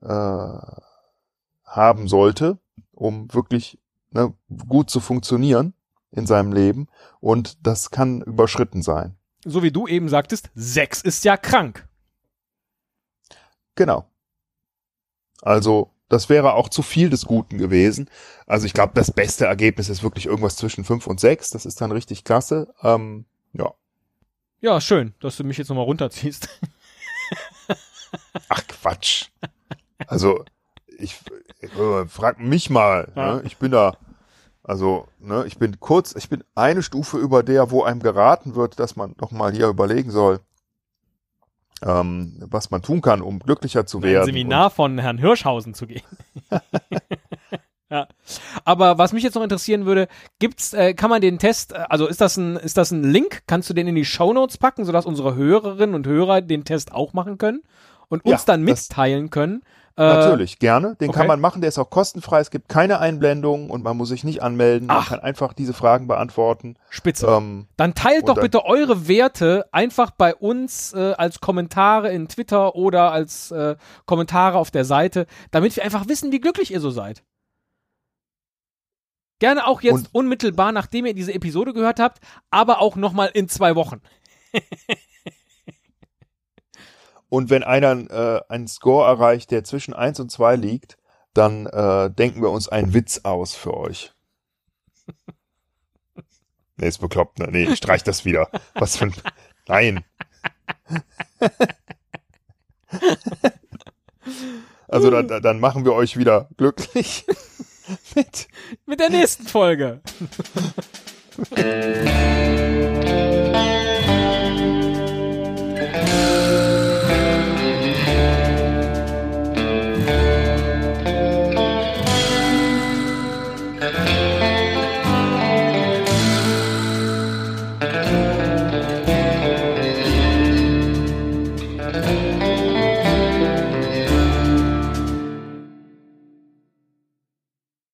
äh, 0.00 0.58
haben 1.64 2.08
sollte, 2.08 2.58
um 2.92 3.32
wirklich 3.34 3.78
ne, 4.10 4.32
gut 4.68 4.88
zu 4.88 5.00
funktionieren 5.00 5.74
in 6.12 6.26
seinem 6.26 6.54
Leben. 6.54 6.88
Und 7.20 7.66
das 7.66 7.90
kann 7.90 8.22
überschritten 8.22 8.80
sein. 8.80 9.18
So 9.44 9.62
wie 9.62 9.70
du 9.70 9.86
eben 9.86 10.08
sagtest, 10.08 10.50
Sex 10.54 11.02
ist 11.02 11.26
ja 11.26 11.36
krank. 11.36 11.86
Genau. 13.74 14.06
Also 15.42 15.92
das 16.10 16.28
wäre 16.28 16.54
auch 16.54 16.68
zu 16.68 16.82
viel 16.82 17.08
des 17.08 17.24
Guten 17.24 17.56
gewesen. 17.56 18.10
Also 18.46 18.66
ich 18.66 18.74
glaube, 18.74 18.92
das 18.94 19.12
beste 19.12 19.46
Ergebnis 19.46 19.88
ist 19.88 20.02
wirklich 20.02 20.26
irgendwas 20.26 20.56
zwischen 20.56 20.84
fünf 20.84 21.06
und 21.06 21.20
sechs. 21.20 21.50
Das 21.50 21.64
ist 21.64 21.80
dann 21.80 21.92
richtig 21.92 22.24
klasse. 22.24 22.74
Ähm, 22.82 23.24
ja. 23.52 23.72
Ja, 24.60 24.80
schön, 24.80 25.14
dass 25.20 25.36
du 25.36 25.44
mich 25.44 25.56
jetzt 25.56 25.68
nochmal 25.68 25.84
runterziehst. 25.84 26.48
Ach 28.48 28.62
Quatsch. 28.66 29.28
Also 30.06 30.44
ich, 30.98 31.16
ich 31.60 31.72
äh, 31.78 32.06
frag 32.06 32.40
mich 32.40 32.70
mal. 32.70 33.10
Ja. 33.14 33.36
Ne? 33.36 33.42
Ich 33.46 33.56
bin 33.56 33.70
da. 33.70 33.96
Also, 34.64 35.06
ne, 35.18 35.44
ich 35.46 35.58
bin 35.58 35.80
kurz, 35.80 36.14
ich 36.14 36.28
bin 36.28 36.44
eine 36.54 36.82
Stufe 36.82 37.18
über 37.18 37.42
der, 37.42 37.70
wo 37.70 37.82
einem 37.82 38.00
geraten 38.00 38.56
wird, 38.56 38.78
dass 38.78 38.94
man 38.94 39.14
noch 39.20 39.30
mal 39.30 39.52
hier 39.52 39.68
überlegen 39.68 40.10
soll, 40.10 40.40
ähm, 41.82 42.36
was 42.40 42.70
man 42.70 42.82
tun 42.82 43.00
kann, 43.00 43.22
um 43.22 43.38
glücklicher 43.38 43.86
zu 43.86 44.02
werden. 44.02 44.22
Ein 44.22 44.26
Seminar 44.26 44.70
von 44.70 44.98
Herrn 44.98 45.18
Hirschhausen 45.18 45.74
zu 45.74 45.86
gehen. 45.86 46.02
ja. 47.90 48.06
Aber 48.64 48.98
was 48.98 49.12
mich 49.12 49.22
jetzt 49.22 49.34
noch 49.34 49.42
interessieren 49.42 49.86
würde, 49.86 50.08
gibt's, 50.38 50.72
äh, 50.72 50.94
kann 50.94 51.10
man 51.10 51.20
den 51.20 51.38
Test, 51.38 51.72
äh, 51.72 51.84
also 51.88 52.06
ist 52.06 52.20
das 52.20 52.36
ein, 52.36 52.56
ist 52.56 52.76
das 52.76 52.90
ein 52.90 53.04
Link? 53.04 53.42
Kannst 53.46 53.70
du 53.70 53.74
den 53.74 53.88
in 53.88 53.94
die 53.94 54.04
Show 54.04 54.32
Notes 54.32 54.58
packen, 54.58 54.84
sodass 54.84 55.06
unsere 55.06 55.34
Hörerinnen 55.34 55.94
und 55.94 56.06
Hörer 56.06 56.40
den 56.40 56.64
Test 56.64 56.92
auch 56.92 57.12
machen 57.12 57.38
können 57.38 57.62
und 58.08 58.24
uns 58.24 58.42
ja, 58.42 58.46
dann 58.46 58.62
mitteilen 58.62 59.30
können? 59.30 59.62
Natürlich, 59.96 60.58
gerne. 60.58 60.96
Den 60.96 61.10
okay. 61.10 61.18
kann 61.18 61.26
man 61.26 61.40
machen, 61.40 61.60
der 61.60 61.68
ist 61.68 61.78
auch 61.78 61.90
kostenfrei. 61.90 62.40
Es 62.40 62.50
gibt 62.50 62.68
keine 62.68 63.00
Einblendungen 63.00 63.68
und 63.68 63.84
man 63.84 63.96
muss 63.96 64.08
sich 64.08 64.24
nicht 64.24 64.42
anmelden. 64.42 64.88
Ach. 64.90 65.10
Man 65.10 65.18
kann 65.18 65.20
einfach 65.20 65.52
diese 65.52 65.74
Fragen 65.74 66.06
beantworten. 66.06 66.76
Spitze. 66.88 67.26
Ähm, 67.26 67.66
dann 67.76 67.94
teilt 67.94 68.28
doch 68.28 68.36
dann 68.36 68.42
bitte 68.42 68.64
eure 68.64 69.08
Werte 69.08 69.66
einfach 69.72 70.10
bei 70.10 70.34
uns 70.34 70.94
äh, 70.94 71.12
als 71.12 71.40
Kommentare 71.40 72.10
in 72.12 72.28
Twitter 72.28 72.74
oder 72.76 73.12
als 73.12 73.50
äh, 73.50 73.76
Kommentare 74.06 74.58
auf 74.58 74.70
der 74.70 74.84
Seite, 74.84 75.26
damit 75.50 75.76
wir 75.76 75.84
einfach 75.84 76.08
wissen, 76.08 76.32
wie 76.32 76.40
glücklich 76.40 76.72
ihr 76.72 76.80
so 76.80 76.90
seid. 76.90 77.22
Gerne 79.38 79.66
auch 79.66 79.80
jetzt 79.80 79.94
und 79.94 80.08
unmittelbar, 80.12 80.70
nachdem 80.70 81.06
ihr 81.06 81.14
diese 81.14 81.32
Episode 81.34 81.72
gehört 81.72 81.98
habt, 81.98 82.20
aber 82.50 82.80
auch 82.80 82.96
nochmal 82.96 83.30
in 83.32 83.48
zwei 83.48 83.74
Wochen. 83.74 84.00
Und 87.30 87.48
wenn 87.48 87.62
einer 87.62 87.92
äh, 88.10 88.42
einen 88.48 88.68
Score 88.68 89.06
erreicht, 89.06 89.52
der 89.52 89.64
zwischen 89.64 89.94
eins 89.94 90.20
und 90.20 90.30
zwei 90.30 90.56
liegt, 90.56 90.98
dann 91.32 91.66
äh, 91.66 92.10
denken 92.10 92.42
wir 92.42 92.50
uns 92.50 92.68
einen 92.68 92.92
Witz 92.92 93.20
aus 93.22 93.54
für 93.54 93.74
euch. 93.74 94.12
nee, 96.76 96.88
ist 96.88 96.98
bekloppt, 96.98 97.38
ne? 97.38 97.48
Nee, 97.50 97.76
streich 97.76 98.02
das 98.02 98.24
wieder. 98.24 98.50
Was 98.74 98.96
für 98.96 99.06
ein. 99.06 99.14
Nein. 99.68 100.04
also 104.88 105.10
dann, 105.10 105.28
dann 105.28 105.60
machen 105.60 105.84
wir 105.84 105.92
euch 105.92 106.16
wieder 106.16 106.48
glücklich 106.56 107.24
mit, 108.16 108.48
mit 108.86 108.98
der 108.98 109.10
nächsten 109.10 109.46
Folge. 109.46 110.00